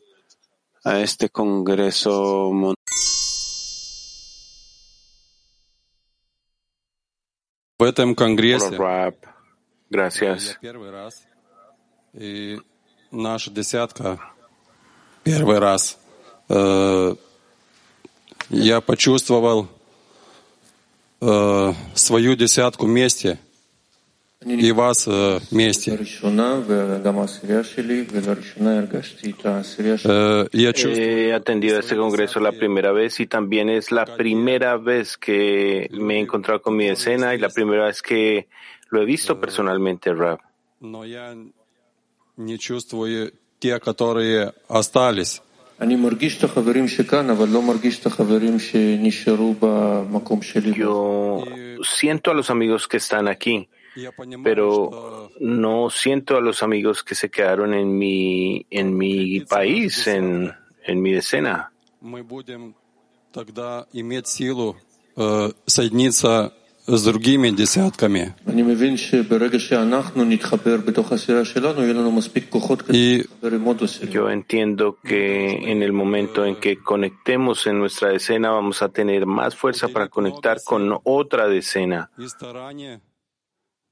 a 0.84 1.00
este 1.00 1.28
Congreso 1.28 2.50
mundial. 2.52 2.76
В 7.80 7.82
этом 7.82 8.14
конгрессе. 8.14 8.76
Gracias. 9.88 10.54
первый 10.60 10.90
раз, 10.90 11.22
и 12.12 12.58
наша 13.10 13.50
десятка 13.50 14.20
первый 15.24 15.58
раз. 15.58 15.98
Э, 16.50 17.14
я 18.50 18.82
почувствовал 18.82 19.66
э, 21.22 21.72
свою 21.94 22.36
десятку 22.36 22.84
вместе 22.84 23.38
и 24.46 24.72
вас. 24.72 25.06
He 30.88 31.32
atendido 31.34 31.76
a 31.76 31.80
este 31.80 31.96
congreso 31.96 32.40
la 32.40 32.52
primera 32.52 32.92
vez 32.92 33.20
y 33.20 33.26
también 33.26 33.68
es 33.68 33.92
la 33.92 34.06
primera 34.06 34.78
vez 34.78 35.18
que 35.18 35.88
me 35.92 36.16
he 36.16 36.20
encontrado 36.20 36.62
con 36.62 36.74
mi 36.74 36.86
escena 36.88 37.34
y 37.34 37.38
la 37.38 37.50
primera 37.50 37.86
vez 37.86 38.00
que 38.00 38.48
lo 38.88 39.02
he 39.02 39.04
visto 39.04 39.38
personalmente, 39.38 40.14
Rab. 40.14 40.40
Yo 50.74 51.44
siento 51.82 52.30
a 52.30 52.34
los 52.34 52.50
amigos 52.50 52.88
que 52.88 52.96
están 52.96 53.28
aquí, 53.28 53.68
pero 54.42 55.30
no 55.40 55.90
siento 55.90 56.36
a 56.36 56.40
los 56.40 56.62
amigos 56.62 57.02
que 57.02 57.14
se 57.14 57.30
quedaron 57.30 57.74
en 57.74 57.96
mi, 57.96 58.66
en 58.70 58.96
mi 58.96 59.40
país, 59.40 60.06
en, 60.06 60.52
en 60.84 61.02
mi 61.02 61.12
decena. 61.12 61.72
Yo 74.10 74.30
entiendo 74.30 74.98
que 75.02 75.70
en 75.70 75.82
el 75.82 75.92
momento 75.92 76.44
en 76.44 76.56
que 76.56 76.78
conectemos 76.78 77.66
en 77.66 77.78
nuestra 77.78 78.08
decena 78.08 78.50
vamos 78.50 78.82
a 78.82 78.88
tener 78.88 79.26
más 79.26 79.54
fuerza 79.54 79.88
para 79.88 80.08
conectar 80.08 80.58
con 80.64 80.98
otra 81.04 81.48
decena. 81.48 82.10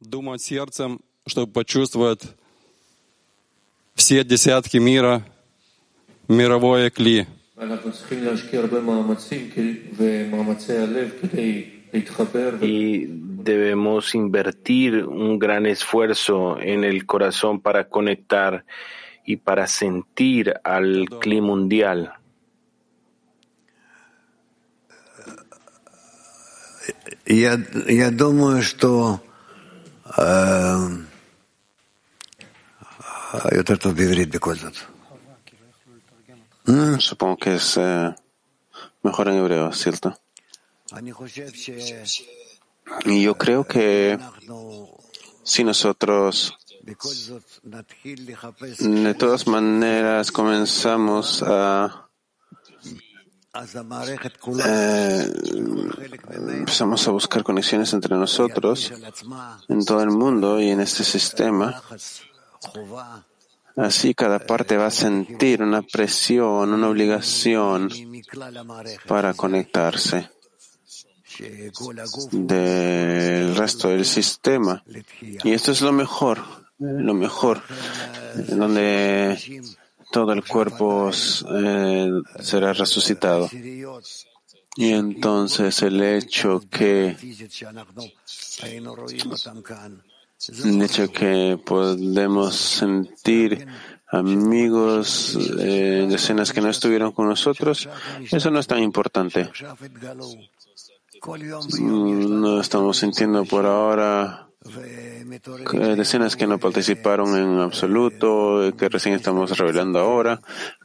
думать 0.01 0.43
сердцем, 0.43 1.01
чтобы 1.27 1.53
почувствовать 1.53 2.23
все 3.95 4.25
десятки 4.25 4.77
мира, 4.77 5.25
мировое 6.29 6.91
кли. 6.91 7.27
Y 12.61 13.07
debemos 13.09 14.15
invertir 14.15 15.05
un 15.05 15.39
gran 15.39 15.67
esfuerzo 15.67 16.61
en 16.61 16.85
el 16.85 17.05
corazón 17.05 17.61
para 17.61 17.89
conectar 17.89 18.65
y 19.25 19.37
para 19.37 19.67
sentir 19.67 20.55
al 20.63 21.09
clima 21.21 21.49
mundial. 21.49 22.13
Я, 27.27 27.59
я 27.87 28.11
думаю, 28.11 28.63
что 28.63 29.21
Supongo 36.99 37.37
que 37.37 37.55
es 37.55 37.77
eh, 37.77 38.15
mejor 39.03 39.29
en 39.29 39.35
hebreo, 39.35 39.73
¿cierto? 39.73 40.19
Y 43.05 43.23
yo 43.23 43.37
creo 43.37 43.65
que 43.65 44.19
si 45.43 45.65
nosotros 45.65 46.57
de 48.79 49.15
todas 49.15 49.47
maneras 49.47 50.33
comenzamos 50.33 51.43
a 51.43 52.08
eh, 53.55 55.33
empezamos 56.51 57.09
a 57.09 57.11
buscar 57.11 57.43
conexiones 57.43 57.93
entre 57.95 58.15
nosotros 58.15 58.93
en 59.69 59.85
todo 59.85 60.03
el 60.03 60.11
mundo 60.11 60.61
y 60.61 60.69
en 60.69 60.81
este 60.81 61.03
sistema. 61.03 61.83
Así 63.77 64.15
cada 64.15 64.39
parte 64.41 64.77
va 64.77 64.87
a 64.87 64.91
sentir 64.91 65.63
una 65.63 65.83
presión, 65.83 66.73
una 66.73 66.89
obligación 66.89 67.89
para 69.07 69.33
conectarse 69.35 70.31
del 72.33 73.57
resto 73.57 73.89
del 73.89 74.05
sistema. 74.05 74.85
Y 75.21 75.53
esto 75.53 75.73
es 75.73 75.81
lo 75.81 75.93
mejor, 75.93 76.45
lo 76.79 77.15
mejor, 77.15 77.63
donde 78.49 79.39
todo 80.11 80.33
el 80.33 80.45
cuerpo 80.45 81.11
eh, 81.11 82.11
será 82.41 82.73
resucitado. 82.73 83.49
Y 84.77 84.93
entonces 84.93 85.83
el 85.83 86.03
hecho 86.03 86.63
que 86.71 87.17
el 90.65 90.83
hecho 90.83 91.11
que 91.11 91.59
podemos 91.65 92.55
sentir 92.55 93.67
amigos 94.07 95.37
eh, 95.59 96.07
decenas 96.09 96.53
que 96.53 96.61
no 96.61 96.71
estuvieron 96.71 97.13
con 97.13 97.29
nosotros, 97.29 97.89
eso 98.31 98.51
no 98.51 98.61
es 98.61 98.67
tan 98.67 98.83
importante. 98.83 99.51
No 101.81 102.61
estamos 102.61 102.99
sintiendo 102.99 103.45
por 103.45 103.67
ahora 103.67 104.48
decenas 105.97 106.37
que 106.37 106.47
no 106.47 106.59
participaron 106.59 107.37
en 107.37 107.61
absoluto, 107.61 108.65
eh, 108.65 108.75
que 108.77 108.89
recién 108.89 109.15
estamos 109.15 109.57
revelando 109.57 109.99
ahora. 109.99 110.41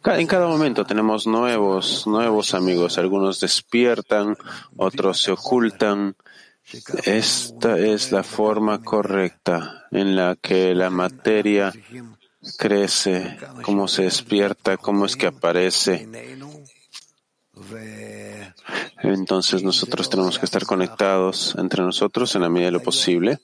En 0.05 0.28
cada 0.28 0.47
momento 0.47 0.86
tenemos 0.86 1.28
nuevos, 1.28 2.05
nuevos 2.07 2.53
amigos. 2.53 2.97
Algunos 2.97 3.39
despiertan, 3.39 4.38
otros 4.78 5.21
se 5.21 5.32
ocultan. 5.32 6.15
Esta 7.03 7.78
es 7.78 8.11
la 8.11 8.24
forma 8.24 8.82
correcta 8.82 9.86
en 9.91 10.15
la 10.15 10.38
que 10.41 10.74
la 10.74 10.89
materia 10.89 11.74
crece, 12.57 13.38
cómo 13.63 13.88
se 13.88 14.03
despierta, 14.03 14.78
cómo 14.78 15.05
es 15.05 15.15
que 15.15 15.28
aparece. 15.28 16.07
Entonces 19.01 19.64
nosotros 19.64 20.09
tenemos 20.09 20.39
que 20.39 20.45
estar 20.45 20.66
conectados 20.66 21.55
entre 21.57 21.84
nosotros 21.84 22.36
en 22.36 22.41
la 22.41 22.49
medida 22.49 22.68
de 22.68 22.72
lo 22.72 22.84
posible. 22.84 23.39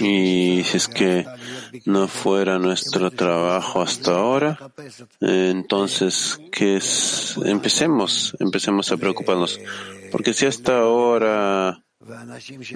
Y 0.00 0.62
si 0.64 0.76
es 0.76 0.88
que 0.88 1.26
no 1.86 2.06
fuera 2.06 2.58
nuestro 2.58 3.10
trabajo 3.10 3.82
hasta 3.82 4.12
ahora, 4.12 4.58
entonces 5.20 6.38
que 6.52 6.76
es? 6.76 7.36
empecemos, 7.44 8.36
empecemos 8.38 8.92
a 8.92 8.96
preocuparnos. 8.96 9.58
Porque 10.12 10.34
si 10.34 10.46
hasta 10.46 10.78
ahora 10.78 11.82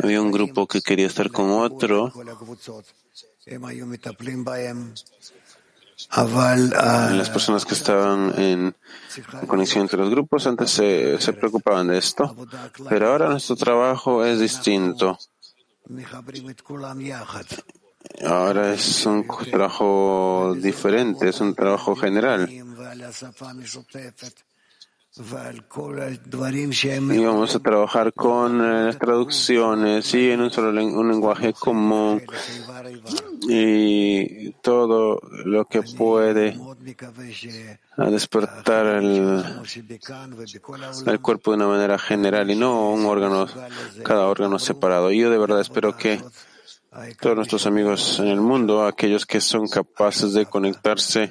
había 0.02 0.20
un 0.20 0.32
grupo 0.32 0.66
que 0.66 0.80
quería 0.80 1.06
estar 1.06 1.30
con 1.30 1.50
otro, 1.50 2.12
las 6.10 7.30
personas 7.30 7.64
que 7.64 7.74
estaban 7.74 8.32
en 8.38 8.74
conexión 9.46 9.82
entre 9.82 9.98
los 9.98 10.10
grupos 10.10 10.46
antes 10.46 10.70
se, 10.70 11.20
se 11.20 11.32
preocupaban 11.32 11.88
de 11.88 11.98
esto, 11.98 12.36
pero 12.88 13.12
ahora 13.12 13.28
nuestro 13.28 13.56
trabajo 13.56 14.24
es 14.24 14.40
distinto. 14.40 15.18
Ahora 18.26 18.72
es 18.72 19.06
un 19.06 19.26
trabajo 19.50 20.54
diferente, 20.56 21.28
es 21.28 21.40
un 21.40 21.54
trabajo 21.54 21.96
general. 21.96 22.48
Y 27.14 27.24
vamos 27.24 27.54
a 27.54 27.58
trabajar 27.60 28.12
con 28.12 28.60
eh, 28.62 28.92
traducciones 28.98 30.14
y 30.14 30.30
en 30.30 30.40
un 30.40 30.50
solo 30.50 30.70
un 30.70 31.08
lenguaje 31.08 31.52
común 31.52 32.22
y 33.42 34.50
todo 34.62 35.20
lo 35.44 35.64
que 35.64 35.82
puede 35.82 36.58
a 37.96 38.10
despertar 38.10 38.86
el, 38.86 39.44
cuerpo 41.20 41.50
de 41.50 41.56
una 41.56 41.66
manera 41.66 41.98
general 41.98 42.50
y 42.50 42.56
no 42.56 42.90
un 42.90 43.04
órgano, 43.04 43.46
cada 44.02 44.26
órgano 44.26 44.58
separado. 44.58 45.10
Yo 45.12 45.30
de 45.30 45.38
verdad 45.38 45.60
espero 45.60 45.96
que 45.96 46.20
todos 47.20 47.36
nuestros 47.36 47.66
amigos 47.66 48.18
en 48.20 48.28
el 48.28 48.40
mundo, 48.40 48.86
aquellos 48.86 49.26
que 49.26 49.40
son 49.40 49.68
capaces 49.68 50.32
de 50.32 50.46
conectarse 50.46 51.30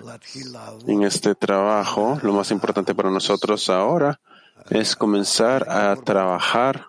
en 0.88 1.04
este 1.04 1.36
trabajo, 1.36 2.20
lo 2.24 2.34
más 2.34 2.52
importante 2.52 2.96
para 2.96 3.10
nosotros 3.10 3.70
ahora 3.70 4.20
es 4.70 4.96
comenzar 4.96 5.70
a 5.70 5.96
trabajar 5.96 6.86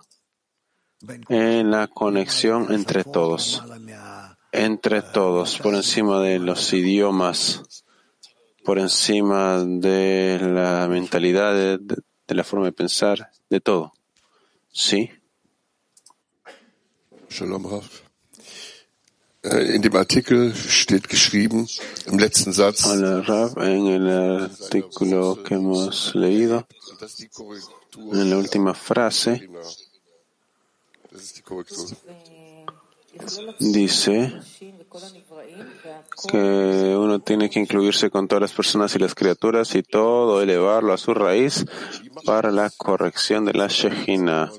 en 1.29 1.71
la 1.71 1.87
conexión 1.89 2.73
entre 2.73 3.05
todos, 3.05 3.63
entre 4.53 5.03
todos, 5.03 5.59
por 5.59 5.75
encima 5.75 6.21
de 6.21 6.39
los 6.39 6.73
idiomas, 6.73 7.85
por 8.65 8.79
encima 8.79 9.65
de 9.65 10.39
la 10.41 10.87
mentalidad, 10.89 11.55
de, 11.55 12.03
la 12.29 12.45
forma 12.45 12.67
de 12.67 12.73
pensar, 12.73 13.31
de 13.49 13.61
todo. 13.61 13.93
¿Sí? 14.73 15.11
Shalom. 17.31 17.81
Äh, 19.43 19.75
In 19.75 19.81
dem 19.81 19.97
Artikel 19.97 20.55
steht 20.55 21.09
geschrieben, 21.09 21.67
im 22.07 22.19
letzten 22.19 22.53
Satz, 22.53 22.85
en 22.85 23.87
el 23.87 24.11
artículo 24.11 25.43
que 25.43 25.55
hemos 25.55 26.15
leído, 26.15 26.67
en 27.97 28.31
la 28.31 28.37
última 28.37 28.75
frase, 28.75 29.49
dice 33.59 34.41
que 36.29 36.95
uno 36.99 37.21
tiene 37.21 37.49
que 37.49 37.61
incluirse 37.61 38.11
con 38.11 38.29
todas 38.29 38.43
las 38.43 38.53
personas 38.53 38.95
y 38.95 38.99
las 38.99 39.15
criaturas 39.15 39.75
y 39.75 39.83
todo 39.83 40.43
elevarlo 40.43 40.93
a 40.93 40.99
su 40.99 41.15
raíz 41.15 41.65
para 42.27 42.51
la 42.51 42.69
corrección 42.69 43.47
de 43.47 43.55
la 43.55 43.69
Shejina. 43.69 44.53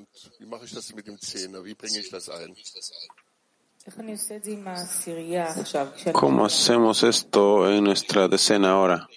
¿Cómo 6.13 6.45
hacemos 6.45 7.03
esto 7.03 7.71
en 7.71 7.83
nuestra 7.83 8.27
decena 8.27 8.71
ahora? 8.71 9.07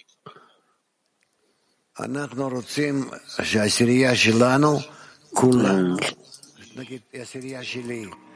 Mm. 5.33 5.97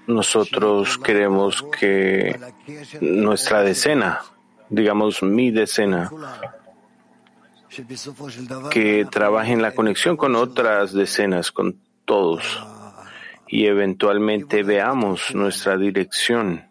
Nosotros 0.08 0.98
queremos 1.00 1.64
que 1.78 2.40
nuestra 3.02 3.62
decena, 3.62 4.22
digamos 4.70 5.24
mi 5.24 5.52
decena, 5.52 6.12
que 8.72 9.08
trabaje 9.10 9.54
en 9.54 9.62
la 9.62 9.74
conexión 9.74 10.16
con 10.16 10.36
otras 10.36 10.94
decenas, 10.94 11.52
con 11.52 11.80
todos 12.06 12.44
y 13.52 13.66
eventualmente 13.66 14.62
veamos 14.64 15.34
nuestra 15.34 15.76
dirección 15.76 16.70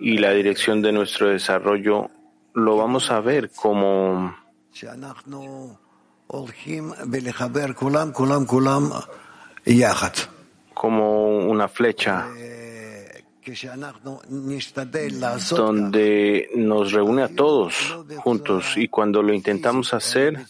y 0.00 0.18
la 0.18 0.30
dirección 0.32 0.82
de 0.82 0.92
nuestro 0.92 1.28
desarrollo, 1.30 2.10
lo 2.54 2.76
vamos 2.76 3.10
a 3.10 3.20
ver 3.20 3.50
como 3.50 4.36
como 10.74 11.38
una 11.38 11.68
flecha 11.68 12.28
donde 15.50 16.50
nos 16.54 16.92
reúne 16.92 17.22
a 17.22 17.28
todos 17.28 17.96
juntos 18.18 18.76
y 18.76 18.88
cuando 18.88 19.22
lo 19.22 19.32
intentamos 19.32 19.94
hacer 19.94 20.44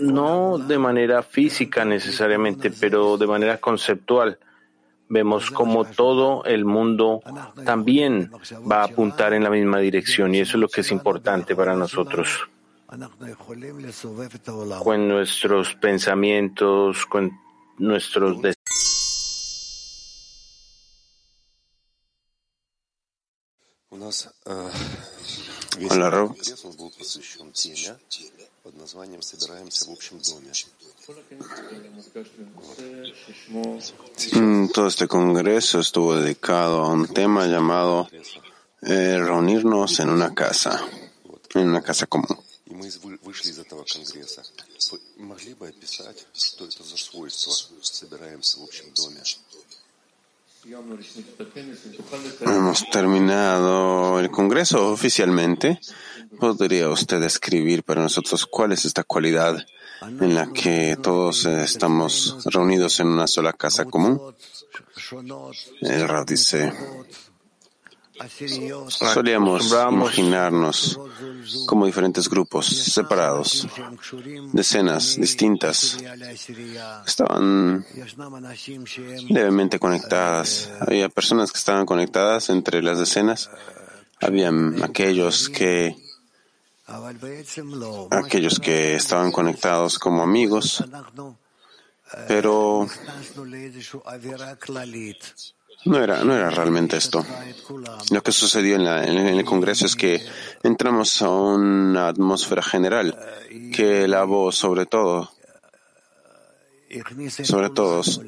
no 0.00 0.58
de 0.58 0.78
manera 0.78 1.22
física 1.22 1.84
necesariamente, 1.84 2.70
pero 2.70 3.16
de 3.16 3.26
manera 3.26 3.58
conceptual. 3.58 4.38
Vemos 5.10 5.50
como 5.50 5.86
todo 5.86 6.44
el 6.44 6.66
mundo 6.66 7.22
también 7.64 8.30
va 8.70 8.82
a 8.82 8.84
apuntar 8.84 9.32
en 9.32 9.42
la 9.42 9.50
misma 9.50 9.78
dirección 9.78 10.34
y 10.34 10.40
eso 10.40 10.58
es 10.58 10.60
lo 10.60 10.68
que 10.68 10.82
es 10.82 10.92
importante 10.92 11.56
para 11.56 11.74
nosotros. 11.74 12.46
Con 14.84 15.08
nuestros 15.08 15.74
pensamientos, 15.74 17.06
con 17.06 17.32
nuestros 17.78 18.42
deseos. 18.42 18.58
Hola, 25.90 26.10
Rob. 26.10 26.36
Mm, 34.34 34.68
todo 34.68 34.86
este 34.88 35.06
congreso 35.06 35.80
estuvo 35.80 36.16
dedicado 36.16 36.82
a 36.82 36.88
un 36.88 37.06
tema 37.08 37.46
llamado 37.46 38.08
eh, 38.82 39.18
reunirnos 39.18 40.00
en 40.00 40.10
una 40.10 40.34
casa, 40.34 40.80
en 41.54 41.68
una 41.68 41.82
casa 41.82 42.06
común. 42.06 42.38
Hemos 52.40 52.90
terminado 52.90 54.20
el 54.20 54.30
Congreso 54.30 54.90
oficialmente. 54.92 55.80
¿Podría 56.38 56.90
usted 56.90 57.20
describir 57.20 57.82
para 57.84 58.02
nosotros 58.02 58.46
cuál 58.46 58.72
es 58.72 58.84
esta 58.84 59.04
cualidad 59.04 59.64
en 60.02 60.34
la 60.34 60.52
que 60.52 60.96
todos 61.02 61.46
estamos 61.46 62.44
reunidos 62.44 63.00
en 63.00 63.08
una 63.08 63.26
sola 63.26 63.52
casa 63.52 63.86
común? 63.86 64.20
El 65.80 66.08
Rab 66.08 66.26
dice, 66.26 66.72
Solíamos 68.88 69.72
imaginarnos 69.72 70.98
como 71.66 71.86
diferentes 71.86 72.28
grupos 72.28 72.66
separados, 72.66 73.68
decenas 74.52 75.16
distintas, 75.16 75.98
estaban 77.06 77.84
levemente 79.28 79.78
conectadas. 79.78 80.70
Había 80.80 81.08
personas 81.08 81.52
que 81.52 81.58
estaban 81.58 81.86
conectadas 81.86 82.50
entre 82.50 82.82
las 82.82 82.98
decenas. 82.98 83.50
Habían 84.20 84.82
aquellos 84.82 85.48
que 85.48 85.96
aquellos 88.10 88.58
que 88.58 88.94
estaban 88.94 89.30
conectados 89.30 89.98
como 89.98 90.22
amigos, 90.22 90.82
pero 92.26 92.88
no 95.84 96.02
era, 96.02 96.24
no 96.24 96.34
era 96.34 96.50
realmente 96.50 96.96
esto. 96.96 97.24
Lo 98.10 98.22
que 98.22 98.32
sucedió 98.32 98.76
en, 98.76 98.86
el 98.86 99.44
Congreso 99.44 99.86
es 99.86 99.94
que 99.94 100.24
entramos 100.62 101.22
a 101.22 101.30
una 101.30 102.08
atmósfera 102.08 102.62
general 102.62 103.16
que 103.72 104.08
lavó 104.08 104.50
sobre 104.50 104.86
todo, 104.86 105.30
sobre 107.44 107.70
todos, 107.70 108.20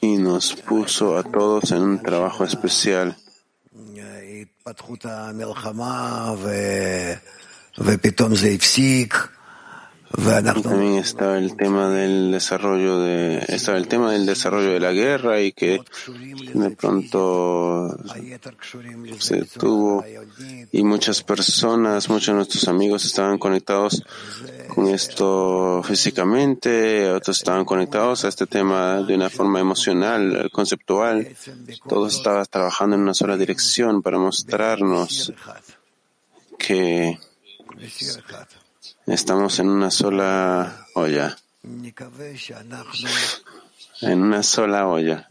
y 0.00 0.16
nos 0.18 0.54
puso 0.54 1.16
a 1.16 1.22
todos 1.22 1.72
en 1.72 1.82
un 1.82 2.02
trabajo 2.02 2.44
especial. 2.44 3.16
También 10.62 10.94
estaba 10.94 11.36
el 11.38 11.56
tema 11.56 11.88
del 11.88 12.30
desarrollo 12.30 13.00
de 13.00 13.44
estaba 13.48 13.76
el 13.76 13.88
tema 13.88 14.12
del 14.12 14.24
desarrollo 14.24 14.72
de 14.72 14.80
la 14.80 14.92
guerra 14.92 15.40
y 15.40 15.52
que 15.52 15.82
de 16.54 16.70
pronto 16.70 17.96
se 19.18 19.44
tuvo 19.44 20.04
y 20.70 20.82
muchas 20.84 21.22
personas, 21.22 22.08
muchos 22.08 22.28
de 22.28 22.34
nuestros 22.34 22.68
amigos 22.68 23.04
estaban 23.04 23.38
conectados 23.38 24.02
con 24.68 24.86
esto 24.88 25.82
físicamente, 25.82 27.10
otros 27.10 27.38
estaban 27.38 27.64
conectados 27.64 28.24
a 28.24 28.28
este 28.28 28.46
tema 28.46 29.02
de 29.02 29.14
una 29.14 29.28
forma 29.30 29.60
emocional, 29.60 30.50
conceptual. 30.52 31.36
Todos 31.88 32.16
estaban 32.16 32.46
trabajando 32.46 32.96
en 32.96 33.02
una 33.02 33.14
sola 33.14 33.36
dirección 33.36 34.02
para 34.02 34.18
mostrarnos 34.18 35.32
que 36.58 37.18
Estamos 39.06 39.60
en 39.60 39.68
una 39.68 39.90
sola 39.92 40.88
olla. 40.94 41.36
En 44.02 44.22
una 44.22 44.42
sola 44.42 44.88
olla. 44.88 45.28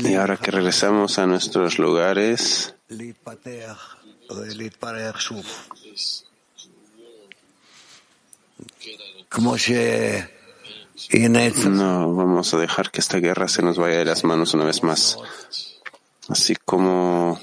Y 0.00 0.14
ahora 0.14 0.36
que 0.36 0.50
regresamos 0.50 1.18
a 1.18 1.26
nuestros 1.26 1.78
lugares, 1.78 2.74
no 11.70 12.14
vamos 12.14 12.54
a 12.54 12.58
dejar 12.58 12.90
que 12.90 13.00
esta 13.00 13.18
guerra 13.18 13.48
se 13.48 13.62
nos 13.62 13.78
vaya 13.78 13.98
de 13.98 14.04
las 14.04 14.24
manos 14.24 14.52
una 14.54 14.64
vez 14.64 14.82
más 14.82 15.16
así 16.28 16.54
como 16.56 17.38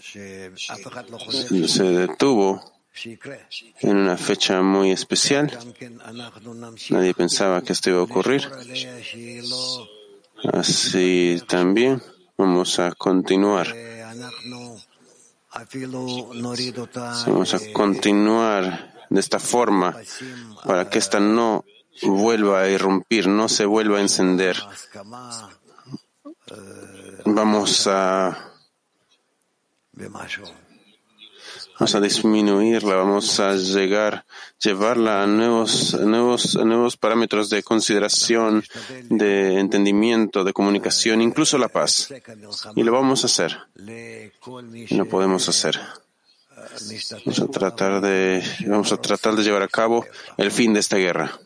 se 0.00 1.84
detuvo 1.84 2.62
en 3.80 3.96
una 3.96 4.16
fecha 4.16 4.62
muy 4.62 4.90
especial. 4.90 5.56
Nadie 6.90 7.14
pensaba 7.14 7.62
que 7.62 7.72
esto 7.72 7.90
iba 7.90 8.00
a 8.00 8.02
ocurrir. 8.02 8.48
Así 10.52 11.40
también 11.46 12.02
vamos 12.36 12.78
a 12.78 12.92
continuar. 12.92 13.74
Vamos 17.26 17.54
a 17.54 17.72
continuar 17.72 18.94
de 19.10 19.20
esta 19.20 19.38
forma 19.38 19.96
para 20.64 20.88
que 20.88 20.98
esta 20.98 21.20
no 21.20 21.64
vuelva 22.02 22.62
a 22.62 22.68
irrumpir, 22.68 23.26
no 23.28 23.48
se 23.48 23.64
vuelva 23.66 23.98
a 23.98 24.02
encender 24.02 24.56
vamos 27.24 27.86
a, 27.86 28.52
vamos 31.78 31.94
a 31.94 32.00
disminuirla, 32.00 32.94
vamos 32.94 33.40
a 33.40 33.54
llegar, 33.54 34.24
llevarla 34.58 35.22
a 35.22 35.26
nuevos, 35.26 35.94
nuevos, 35.94 36.54
nuevos 36.56 36.96
parámetros 36.96 37.50
de 37.50 37.62
consideración, 37.62 38.64
de 39.08 39.58
entendimiento, 39.58 40.44
de 40.44 40.52
comunicación, 40.52 41.20
incluso 41.22 41.58
la 41.58 41.68
paz. 41.68 42.08
Y 42.76 42.82
lo 42.82 42.92
vamos 42.92 43.24
a 43.24 43.26
hacer. 43.26 43.58
Lo 44.90 45.06
podemos 45.06 45.48
hacer. 45.48 45.80
Vamos 47.24 47.40
a 47.40 47.46
tratar 47.48 48.00
de, 48.00 48.42
vamos 48.66 48.92
a 48.92 48.96
tratar 48.98 49.34
de 49.34 49.42
llevar 49.42 49.62
a 49.62 49.68
cabo 49.68 50.04
el 50.36 50.50
fin 50.50 50.74
de 50.74 50.80
esta 50.80 50.96
guerra. 50.96 51.40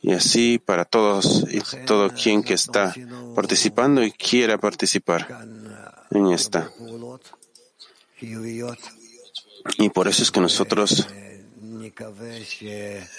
Y 0.00 0.12
así 0.12 0.58
para 0.58 0.84
todos 0.84 1.44
y 1.50 1.60
todo 1.84 2.10
quien 2.10 2.42
que 2.42 2.54
está 2.54 2.94
participando 3.34 4.02
y 4.02 4.12
quiera 4.12 4.56
participar 4.58 5.26
en 6.10 6.28
esta. 6.28 6.70
Y 9.78 9.88
por 9.90 10.08
eso 10.08 10.22
es 10.22 10.30
que 10.30 10.40
nosotros 10.40 11.08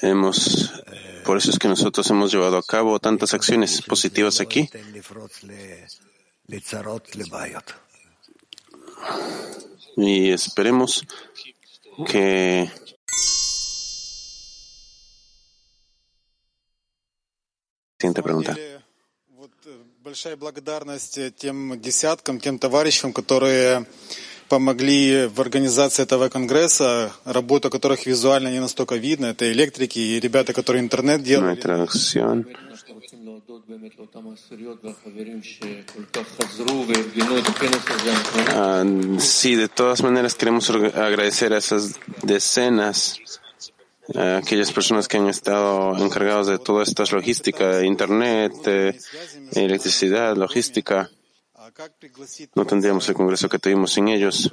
hemos, 0.02 0.74
por 1.26 1.38
eso 1.38 1.52
es 1.52 1.60
que 1.60 1.68
nosotros 1.68 2.10
hemos 2.10 2.32
llevado 2.32 2.58
a 2.58 2.64
cabo 2.64 3.00
tantas 3.00 3.34
acciones 3.34 3.82
positivas 3.82 4.40
aquí. 4.40 4.70
Y 9.98 10.32
esperemos 10.32 11.06
que 12.08 12.72
Siguiente 18.00 18.24
pregunta. 18.24 18.56
Э, 18.58 18.80
большая 20.02 20.38
благодарность 20.38 21.18
э, 21.18 21.32
тем 21.32 21.80
десяткам, 21.82 22.39
тем 22.39 22.58
товарищам, 22.58 23.12
которые 23.12 23.86
помогли 24.47 25.28
в 25.28 25.41
организации 25.41 26.04
этого 26.04 26.30
конгресса, 26.30 27.12
работа 27.26 27.70
которых 27.70 28.06
визуально 28.06 28.50
не 28.52 28.60
настолько 28.60 28.95
видно. 28.95 29.28
Это 29.28 29.52
электрики 29.52 30.00
и 30.00 30.20
ребята, 30.20 30.54
которые 30.54 30.82
интернет 30.82 31.24
делают. 31.24 31.66
А, 38.56 38.86
sí, 39.20 39.56
de 39.56 39.68
todas 39.68 40.02
maneras 40.02 40.36
queremos 40.36 40.70
agradecer 40.70 41.54
a 41.54 41.58
esas 41.58 42.00
decenas 42.24 43.20
Eh, 44.14 44.39
aquellas 44.41 44.72
personas 44.72 45.07
que 45.07 45.18
han 45.18 45.28
estado 45.28 45.95
encargados 46.03 46.47
de 46.47 46.57
toda 46.57 46.84
esta 46.84 47.03
logística, 47.12 47.84
internet, 47.84 48.53
eh, 48.66 48.99
electricidad, 49.53 50.36
logística. 50.36 51.10
No 52.55 52.66
tendríamos 52.66 53.07
el 53.10 53.16
congreso 53.16 53.47
que 53.47 53.60
tuvimos 53.60 53.93
sin 53.93 54.07
ellos. 54.07 54.51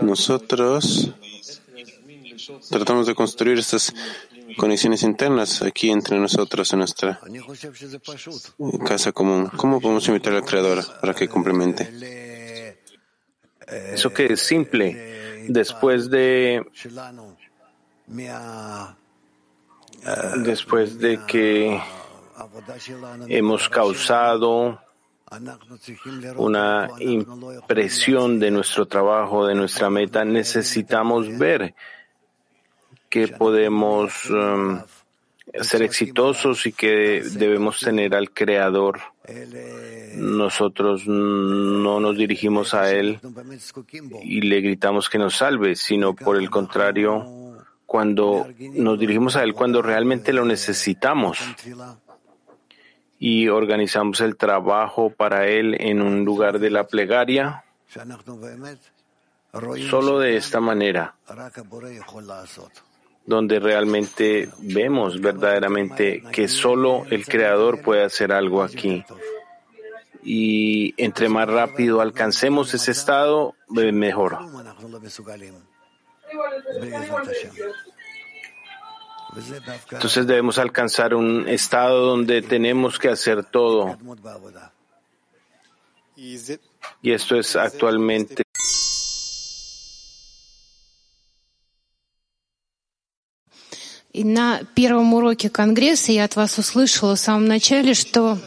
Nosotros 0.00 1.10
tratamos 2.70 3.06
de 3.06 3.14
construir 3.14 3.58
estas 3.58 3.92
conexiones 4.56 5.02
internas 5.02 5.62
aquí 5.62 5.90
entre 5.90 6.18
nosotros 6.18 6.72
en 6.72 6.78
nuestra 6.78 7.20
casa 8.86 9.12
común. 9.12 9.50
¿Cómo 9.56 9.80
podemos 9.80 10.06
invitar 10.08 10.32
al 10.32 10.44
Creador 10.44 10.84
para 11.00 11.14
que 11.14 11.28
complemente? 11.28 12.31
Eso 13.92 14.12
que 14.12 14.32
es 14.32 14.40
simple, 14.40 15.46
después 15.48 16.10
de 16.10 16.64
después 20.44 20.98
de 20.98 21.20
que 21.26 21.80
hemos 23.28 23.68
causado 23.68 24.80
una 26.36 26.90
impresión 26.98 28.38
de 28.38 28.50
nuestro 28.50 28.86
trabajo, 28.86 29.46
de 29.46 29.54
nuestra 29.54 29.88
meta, 29.88 30.24
necesitamos 30.24 31.38
ver 31.38 31.74
que 33.08 33.28
podemos 33.28 34.12
em, 34.30 34.82
ser 35.60 35.82
exitosos 35.82 36.66
y 36.66 36.72
que 36.72 37.22
debemos 37.22 37.80
tener 37.80 38.14
al 38.14 38.30
Creador 38.30 39.00
nosotros 40.16 41.06
no 41.06 42.00
nos 42.00 42.16
dirigimos 42.16 42.74
a 42.74 42.90
Él 42.90 43.20
y 44.22 44.40
le 44.40 44.60
gritamos 44.60 45.08
que 45.08 45.18
nos 45.18 45.36
salve, 45.36 45.76
sino 45.76 46.14
por 46.14 46.36
el 46.36 46.50
contrario, 46.50 47.42
cuando 47.86 48.46
nos 48.72 48.98
dirigimos 48.98 49.36
a 49.36 49.44
Él 49.44 49.54
cuando 49.54 49.82
realmente 49.82 50.32
lo 50.32 50.44
necesitamos 50.44 51.38
y 53.18 53.48
organizamos 53.48 54.20
el 54.20 54.36
trabajo 54.36 55.10
para 55.10 55.46
Él 55.46 55.76
en 55.78 56.02
un 56.02 56.24
lugar 56.24 56.58
de 56.58 56.70
la 56.70 56.88
plegaria, 56.88 57.64
solo 59.88 60.18
de 60.18 60.36
esta 60.36 60.58
manera 60.58 61.14
donde 63.24 63.60
realmente 63.60 64.48
vemos 64.58 65.20
verdaderamente 65.20 66.22
que 66.32 66.48
solo 66.48 67.04
el 67.10 67.24
Creador 67.24 67.82
puede 67.82 68.04
hacer 68.04 68.32
algo 68.32 68.62
aquí. 68.62 69.04
Y 70.24 70.94
entre 71.02 71.28
más 71.28 71.48
rápido 71.48 72.00
alcancemos 72.00 72.74
ese 72.74 72.92
estado, 72.92 73.54
mejor. 73.68 74.38
Entonces 79.90 80.26
debemos 80.26 80.58
alcanzar 80.58 81.14
un 81.14 81.48
estado 81.48 82.06
donde 82.06 82.42
tenemos 82.42 82.98
que 82.98 83.08
hacer 83.08 83.44
todo. 83.44 83.96
Y 86.16 87.12
esto 87.12 87.36
es 87.36 87.56
actualmente 87.56 88.41
И 94.12 94.24
на 94.24 94.60
первом 94.74 95.14
уроке 95.14 95.48
Конгресса 95.48 96.12
я 96.12 96.24
от 96.24 96.36
вас 96.36 96.58
услышала 96.58 97.16
в 97.16 97.18
самом 97.18 97.46
начале, 97.46 97.94
что 97.94 98.38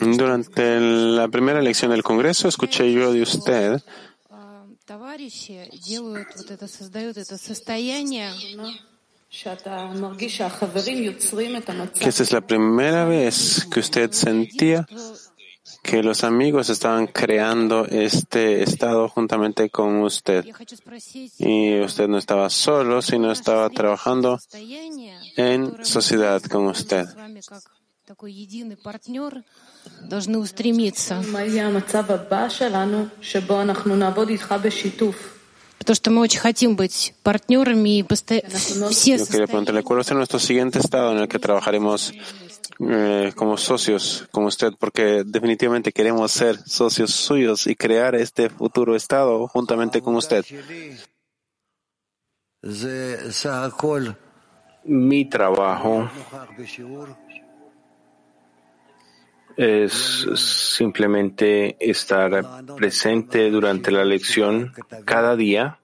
Durante 0.00 0.80
la 0.80 1.28
primera 1.28 1.62
lección 1.62 1.92
del 1.92 2.02
Congreso 2.02 2.48
escuché 2.48 2.92
yo 2.92 3.12
de 3.12 3.22
usted. 3.22 3.80
А, 4.28 4.66
товарищи 4.86 5.70
делают 5.86 6.28
вот 6.36 6.50
это, 6.50 6.66
создают 6.66 7.16
это 7.16 7.38
состояние, 7.38 8.32
que 11.98 12.08
esta 12.08 12.22
es 12.22 12.32
la 12.32 12.40
primera 12.40 13.04
vez 13.04 13.66
que 13.70 13.80
usted 13.80 14.12
sentía 14.12 14.86
que 15.84 16.02
los 16.02 16.24
amigos 16.24 16.70
estaban 16.70 17.06
creando 17.06 17.84
este 17.84 18.62
estado 18.62 19.06
juntamente 19.10 19.68
con 19.68 20.02
usted. 20.02 20.42
Y 21.38 21.78
usted 21.80 22.08
no 22.08 22.16
estaba 22.16 22.48
solo, 22.48 23.02
sino 23.02 23.30
estaba 23.30 23.68
trabajando 23.68 24.40
en 25.36 25.84
sociedad 25.84 26.42
con 26.42 26.68
usted. 26.68 27.04
Yo 38.86 39.26
quería 39.26 39.46
preguntarle 39.46 39.82
cuál 39.82 40.00
es 40.00 40.12
nuestro 40.12 40.38
siguiente 40.38 40.78
estado 40.78 41.12
en 41.12 41.18
el 41.18 41.28
que 41.28 41.38
trabajaremos 41.38 42.12
eh, 42.80 43.32
como 43.36 43.56
socios 43.56 44.28
con 44.32 44.44
usted, 44.44 44.72
porque 44.78 45.22
definitivamente 45.24 45.92
queremos 45.92 46.32
ser 46.32 46.56
socios 46.56 47.12
suyos 47.12 47.66
y 47.66 47.76
crear 47.76 48.14
este 48.14 48.48
futuro 48.48 48.96
estado 48.96 49.46
juntamente 49.48 50.00
con 50.00 50.16
usted. 50.16 50.44
Mi 54.84 55.24
trabajo 55.28 56.10
es 59.56 60.26
simplemente 60.34 61.76
estar 61.78 62.64
presente 62.76 63.50
durante 63.50 63.90
la 63.90 64.04
lección 64.04 64.72
cada 65.04 65.36
día, 65.36 65.78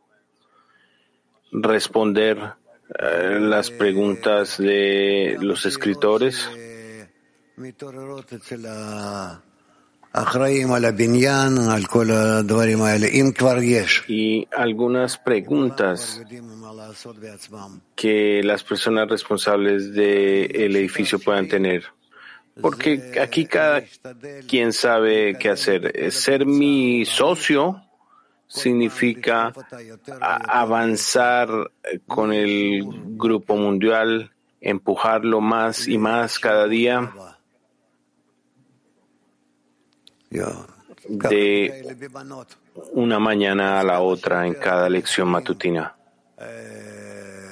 responder 1.52 2.54
eh, 2.98 3.38
las 3.40 3.70
preguntas 3.70 4.58
de 4.58 5.36
los 5.40 5.66
escritores 5.66 6.48
y 14.08 14.48
algunas 14.56 15.18
preguntas 15.18 16.20
que 17.94 18.42
las 18.42 18.64
personas 18.64 19.08
responsables 19.08 19.92
del 19.92 20.74
edificio 20.74 21.18
puedan 21.18 21.48
tener. 21.48 21.84
Porque 22.60 23.20
aquí 23.20 23.46
cada 23.46 23.84
quien 24.48 24.72
sabe 24.72 25.36
qué 25.38 25.50
hacer. 25.50 26.10
Ser 26.12 26.46
mi 26.46 27.04
socio 27.04 27.80
significa 28.48 29.52
avanzar 30.20 31.48
con 32.06 32.32
el 32.32 32.82
grupo 33.16 33.54
mundial, 33.54 34.32
empujarlo 34.60 35.40
más 35.40 35.86
y 35.86 35.98
más 35.98 36.38
cada 36.38 36.66
día 36.66 37.12
de 40.30 41.98
una 42.92 43.18
mañana 43.18 43.80
a 43.80 43.82
la 43.82 44.00
otra 44.00 44.46
en 44.46 44.54
cada 44.54 44.88
lección 44.88 45.28
matutina. 45.28 45.96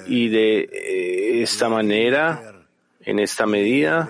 Y 0.07 0.29
de 0.29 1.43
esta 1.43 1.69
manera, 1.69 2.55
en 3.01 3.19
esta 3.19 3.47
medida, 3.47 4.09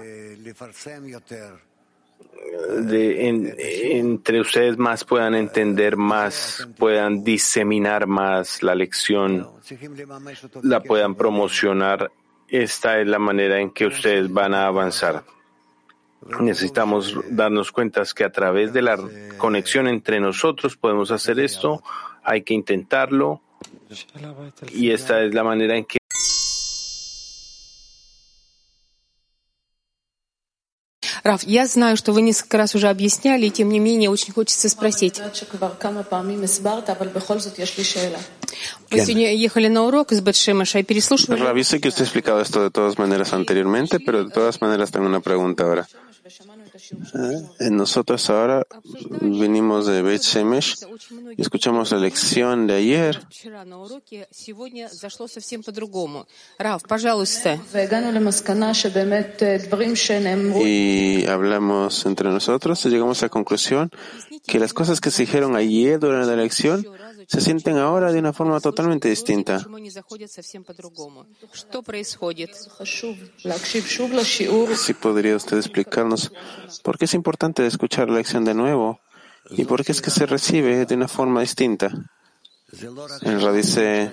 de, 2.80 3.28
en, 3.28 3.54
entre 3.58 4.40
ustedes 4.40 4.76
más 4.78 5.04
puedan 5.04 5.34
entender 5.34 5.96
más, 5.96 6.68
puedan 6.78 7.24
diseminar 7.24 8.06
más 8.06 8.62
la 8.62 8.74
lección, 8.74 9.48
la 10.62 10.80
puedan 10.82 11.14
promocionar. 11.14 12.10
Esta 12.48 13.00
es 13.00 13.06
la 13.06 13.18
manera 13.18 13.60
en 13.60 13.70
que 13.70 13.86
ustedes 13.86 14.32
van 14.32 14.54
a 14.54 14.66
avanzar. 14.66 15.22
Necesitamos 16.39 17.17
darnos 17.29 17.71
cuenta 17.71 18.03
que 18.15 18.23
a 18.23 18.31
través 18.31 18.71
de 18.71 18.81
la 18.81 18.97
conexión 19.37 19.87
entre 19.87 20.19
nosotros 20.19 20.77
podemos 20.77 21.11
hacer 21.11 21.39
esto, 21.39 21.83
hay 22.23 22.43
que 22.43 22.53
intentarlo 22.53 23.41
y 24.71 24.91
esta 24.91 25.21
es 25.21 25.33
la 25.33 25.43
manera 25.43 25.77
en 25.77 25.85
que 25.85 25.97
Раф, 31.23 31.43
я 31.43 31.67
знаю, 31.67 31.95
что 31.95 32.11
вы 32.11 32.21
несколько 32.21 32.57
раз 32.57 32.75
уже 32.75 32.89
объясняли, 32.89 33.45
и 33.45 33.49
тем 33.49 33.69
не 33.69 33.79
менее 33.79 34.09
очень 34.09 34.33
хочется 34.33 34.67
спросить. 34.67 35.21
Мы 38.91 38.99
сегодня 38.99 39.33
ехали 39.33 39.69
на 39.69 39.83
урок 39.83 40.11
из 40.11 40.19
Бетшемеша 40.19 40.79
и 40.79 40.83
переслушивали... 40.83 41.39
Rav, 41.39 41.63
sé 41.63 41.79
que 41.79 41.87
usted 41.87 42.01
ha 42.01 42.03
explicado 42.03 42.41
esto 42.41 42.61
de 42.61 42.71
todas 42.71 42.97
maneras 42.97 43.31
anteriormente, 43.31 44.01
pero 44.01 44.25
de 44.25 44.31
todas 44.31 44.59
maneras 44.59 44.91
tengo 44.91 45.05
una 45.05 45.21
pregunta 45.21 45.63
ahora. 45.63 45.87
¿Eh? 47.60 47.70
Nosotros 47.70 48.28
ahora 48.30 48.66
venimos 49.20 49.86
de 49.86 50.02
Beit 50.02 50.22
Shemesh 50.22 50.76
y 51.36 51.42
escuchamos 51.42 51.92
la 51.92 51.98
lección 51.98 52.66
de 52.66 52.74
ayer. 52.74 53.20
Y 60.66 61.26
hablamos 61.26 62.06
entre 62.06 62.28
nosotros 62.28 62.84
y 62.84 62.88
llegamos 62.90 63.22
a 63.22 63.26
la 63.26 63.30
conclusión 63.30 63.90
que 64.46 64.58
las 64.58 64.72
cosas 64.72 65.00
que 65.00 65.10
se 65.10 65.22
dijeron 65.22 65.56
ayer 65.56 65.98
durante 65.98 66.26
la 66.26 66.42
lección 66.42 66.86
se 67.28 67.42
sienten 67.42 67.76
ahora 67.76 68.10
de 68.10 68.18
una 68.18 68.32
forma 68.32 68.58
totalmente 68.58 69.06
distinta. 69.10 69.58
Si 74.76 74.94
podría 74.94 75.36
usted 75.36 75.58
explicarnos 75.58 76.32
por 76.82 76.96
qué 76.96 77.04
es 77.04 77.12
importante 77.12 77.66
escuchar 77.66 78.08
la 78.08 78.16
lección 78.16 78.46
de 78.46 78.54
nuevo 78.54 79.00
y 79.50 79.66
por 79.66 79.84
qué 79.84 79.92
es 79.92 80.00
que 80.00 80.10
se 80.10 80.24
recibe 80.24 80.86
de 80.86 80.94
una 80.94 81.06
forma 81.06 81.42
distinta. 81.42 81.90
En 83.20 83.40
Ra 83.42 83.52
dice, 83.52 84.10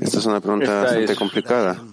esta 0.00 0.18
es 0.18 0.26
una 0.26 0.40
pregunta 0.40 0.82
bastante 0.82 1.14
complicada. 1.14 1.84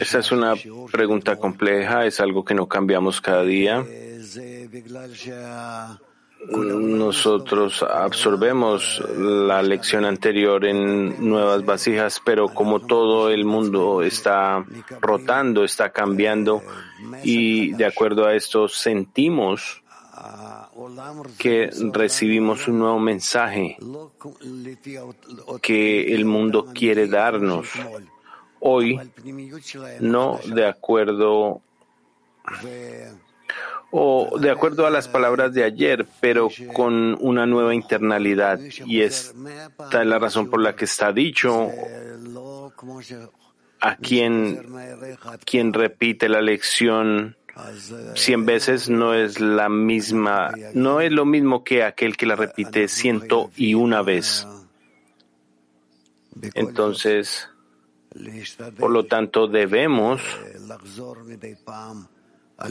Esa 0.00 0.18
es 0.18 0.32
una 0.32 0.54
pregunta 0.90 1.36
compleja, 1.36 2.04
es 2.04 2.18
algo 2.18 2.44
que 2.44 2.54
no 2.54 2.66
cambiamos 2.66 3.20
cada 3.20 3.44
día. 3.44 3.86
Nosotros 6.50 7.82
absorbemos 7.82 9.02
la 9.16 9.62
lección 9.62 10.04
anterior 10.04 10.64
en 10.64 11.28
nuevas 11.28 11.64
vasijas, 11.64 12.20
pero 12.24 12.48
como 12.48 12.80
todo 12.80 13.30
el 13.30 13.44
mundo 13.44 14.02
está 14.02 14.64
rotando, 15.00 15.62
está 15.62 15.90
cambiando, 15.90 16.62
y 17.22 17.72
de 17.74 17.86
acuerdo 17.86 18.26
a 18.26 18.34
esto 18.34 18.66
sentimos 18.66 19.82
que 21.38 21.70
recibimos 21.92 22.66
un 22.66 22.78
nuevo 22.80 22.98
mensaje 22.98 23.76
que 25.60 26.14
el 26.14 26.24
mundo 26.24 26.66
quiere 26.74 27.06
darnos. 27.06 27.68
Hoy, 28.60 28.98
no 30.00 30.40
de 30.44 30.66
acuerdo 30.66 31.62
o 33.94 34.38
de 34.38 34.50
acuerdo 34.50 34.86
a 34.86 34.90
las 34.90 35.06
palabras 35.06 35.52
de 35.52 35.64
ayer, 35.64 36.06
pero 36.20 36.48
con 36.72 37.16
una 37.20 37.46
nueva 37.46 37.74
internalidad. 37.74 38.58
Y 38.86 39.02
esta 39.02 40.00
es 40.00 40.06
la 40.06 40.18
razón 40.18 40.48
por 40.48 40.60
la 40.60 40.74
que 40.74 40.86
está 40.86 41.12
dicho 41.12 41.68
a 43.80 43.96
quien, 43.96 44.66
quien 45.44 45.72
repite 45.74 46.28
la 46.28 46.40
lección 46.40 47.36
cien 48.14 48.46
veces 48.46 48.88
no 48.88 49.12
es 49.12 49.40
la 49.40 49.68
misma, 49.68 50.52
no 50.72 51.00
es 51.02 51.12
lo 51.12 51.26
mismo 51.26 51.62
que 51.62 51.84
aquel 51.84 52.16
que 52.16 52.24
la 52.24 52.34
repite 52.34 52.88
ciento 52.88 53.50
y 53.56 53.74
una 53.74 54.00
vez. 54.00 54.46
Entonces, 56.54 57.50
por 58.78 58.90
lo 58.90 59.04
tanto, 59.04 59.48
debemos 59.48 60.22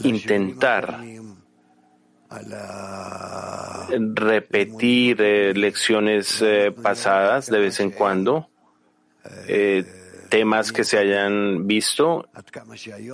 intentar 0.04 1.00
repetir 4.14 5.20
eh, 5.20 5.54
lecciones 5.54 6.40
eh, 6.42 6.72
pasadas 6.72 7.46
de 7.46 7.58
vez 7.58 7.80
en 7.80 7.90
cuando, 7.90 8.48
eh, 9.48 9.84
temas 10.28 10.72
que 10.72 10.84
se 10.84 10.98
hayan 10.98 11.66
visto, 11.66 12.28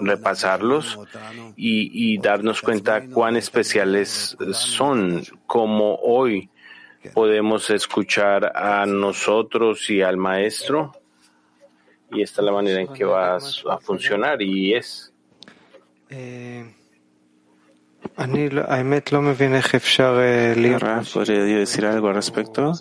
repasarlos 0.00 0.98
y, 1.56 2.14
y 2.14 2.18
darnos 2.18 2.62
cuenta 2.62 3.06
cuán 3.08 3.36
especiales 3.36 4.36
son, 4.52 5.24
como 5.46 5.96
hoy 5.96 6.48
podemos 7.12 7.70
escuchar 7.70 8.52
a 8.56 8.86
nosotros 8.86 9.90
y 9.90 10.02
al 10.02 10.16
maestro. 10.16 10.92
Y 12.10 12.22
esta 12.22 12.40
es 12.40 12.44
la 12.46 12.52
manera 12.52 12.80
en 12.80 12.92
que 12.92 13.04
va 13.04 13.34
a, 13.34 13.36
a 13.36 13.78
funcionar 13.78 14.40
y 14.40 14.74
es. 14.74 15.12
Ra, 20.78 21.02
¿Podría 21.12 21.44
decir 21.44 21.86
algo 21.86 22.08
al 22.08 22.14
respecto? 22.14 22.72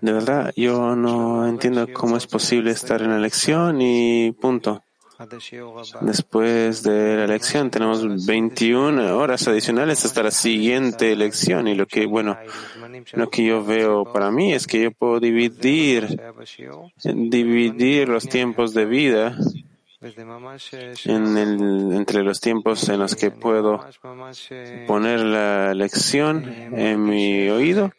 De 0.00 0.12
verdad, 0.12 0.52
yo 0.56 0.94
no 0.94 1.46
entiendo 1.48 1.86
cómo 1.92 2.16
es 2.16 2.26
posible 2.26 2.70
estar 2.70 3.02
en 3.02 3.10
la 3.10 3.18
lección 3.18 3.80
y 3.80 4.32
punto. 4.32 4.82
Después 6.00 6.82
de 6.82 7.16
la 7.16 7.26
lección 7.26 7.70
tenemos 7.70 8.26
21 8.26 9.18
horas 9.18 9.46
adicionales 9.48 10.04
hasta 10.04 10.22
la 10.22 10.30
siguiente 10.30 11.14
lección 11.14 11.68
y 11.68 11.74
lo 11.74 11.86
que, 11.86 12.06
bueno, 12.06 12.38
lo 13.12 13.28
que 13.28 13.44
yo 13.44 13.62
veo 13.62 14.04
para 14.10 14.30
mí 14.30 14.54
es 14.54 14.66
que 14.66 14.82
yo 14.84 14.92
puedo 14.92 15.20
dividir, 15.20 16.18
dividir 17.04 18.08
los 18.08 18.28
tiempos 18.28 18.72
de 18.72 18.86
vida 18.86 19.36
en 20.02 21.36
el, 21.36 21.92
entre 21.92 22.22
los 22.22 22.40
tiempos 22.40 22.88
en 22.88 23.00
los 23.00 23.14
que 23.16 23.30
puedo 23.30 23.84
poner 24.86 25.20
la 25.20 25.74
lección 25.74 26.42
en 26.74 27.04
mi 27.04 27.50
oído, 27.50 27.92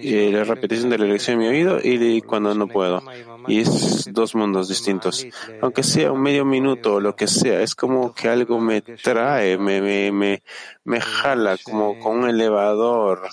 y 0.00 0.32
la 0.32 0.42
repetición 0.42 0.90
de 0.90 0.98
la 0.98 1.04
lección 1.04 1.40
en 1.40 1.40
mi 1.40 1.46
oído 1.46 1.78
y 1.80 2.22
cuando 2.22 2.56
no 2.56 2.66
puedo. 2.66 3.02
Y 3.46 3.60
es 3.60 4.08
dos 4.12 4.34
mundos 4.34 4.68
distintos. 4.68 5.24
Aunque 5.60 5.84
sea 5.84 6.10
un 6.10 6.22
medio 6.22 6.44
minuto 6.44 6.94
o 6.94 7.00
lo 7.00 7.14
que 7.14 7.28
sea, 7.28 7.60
es 7.60 7.76
como 7.76 8.12
que 8.12 8.28
algo 8.28 8.58
me 8.58 8.80
trae, 8.80 9.58
me, 9.58 9.80
me, 9.80 10.10
me, 10.10 10.42
me 10.82 11.00
jala 11.00 11.56
como 11.62 12.00
con 12.00 12.18
un 12.18 12.30
elevador 12.30 13.28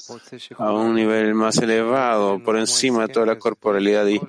a 0.57 0.71
un 0.71 0.93
nivel 0.93 1.33
más 1.33 1.57
elevado, 1.57 2.37
por 2.43 2.55
encima 2.55 3.07
de 3.07 3.13
toda 3.13 3.25
la 3.25 3.39
corporalidad. 3.39 4.05
Y, 4.05 4.21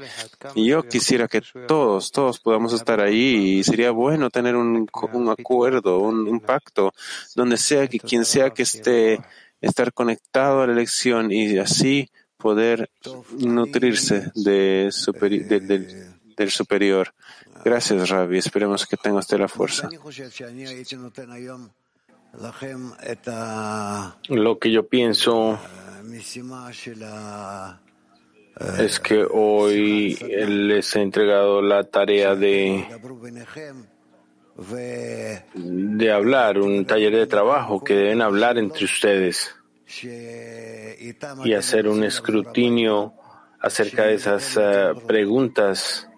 y 0.55 0.69
yo 0.69 0.83
quisiera 0.83 1.29
que 1.29 1.43
todos, 1.67 2.11
todos 2.11 2.41
podamos 2.41 2.73
estar 2.73 3.01
ahí 3.01 3.50
y 3.59 3.65
sería 3.65 3.91
bueno 3.91 4.31
tener 4.31 4.57
un, 4.57 4.87
un 5.13 5.29
acuerdo, 5.29 5.99
un, 6.01 6.29
un, 6.29 6.41
pacto, 6.41 6.93
donde 7.35 7.57
sea 7.57 7.87
que 7.89 7.99
quien 7.99 8.25
sea 8.25 8.51
que 8.51 8.63
esté, 8.63 9.21
estar 9.61 9.93
conectado 9.93 10.63
a 10.63 10.67
la 10.67 10.73
elección 10.73 11.31
y 11.33 11.59
así 11.59 12.09
poder 12.37 12.91
nutrirse 13.39 14.31
de 14.35 14.89
superi 14.91 15.41
de, 15.41 15.61
de, 15.61 16.11
del 16.37 16.51
superior. 16.51 17.13
Gracias, 17.65 18.09
Rabbi. 18.09 18.39
Esperemos 18.39 18.87
que 18.87 18.97
tenga 18.97 19.19
usted 19.19 19.39
la 19.39 19.49
fuerza. 19.49 19.91
Lo 24.29 24.59
que 24.59 24.71
yo 24.71 24.89
pienso 24.89 25.59
es 28.79 29.01
que 29.01 29.27
hoy 29.31 30.15
les 30.17 30.95
he 30.95 31.03
entregado 31.03 31.63
la 31.63 31.85
tarea 31.85 32.35
de, 32.35 32.87
de 35.55 36.13
hablar, 36.13 36.59
un 36.59 36.85
taller 36.85 37.15
de 37.15 37.27
trabajo 37.27 37.83
que 37.83 37.95
deben 37.95 38.21
hablar 38.21 38.59
entre 38.59 38.85
ustedes 38.85 39.55
y 41.45 41.55
hacer 41.55 41.89
un 41.89 42.05
escrutinio 42.05 43.15
acerca 43.61 44.05
de 44.05 44.15
esas 44.15 44.57
uh, 44.57 45.07
preguntas 45.07 46.09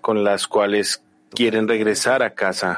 con 0.00 0.24
las 0.24 0.46
cuales 0.46 1.02
quieren 1.30 1.68
regresar 1.68 2.22
a 2.22 2.34
casa. 2.34 2.74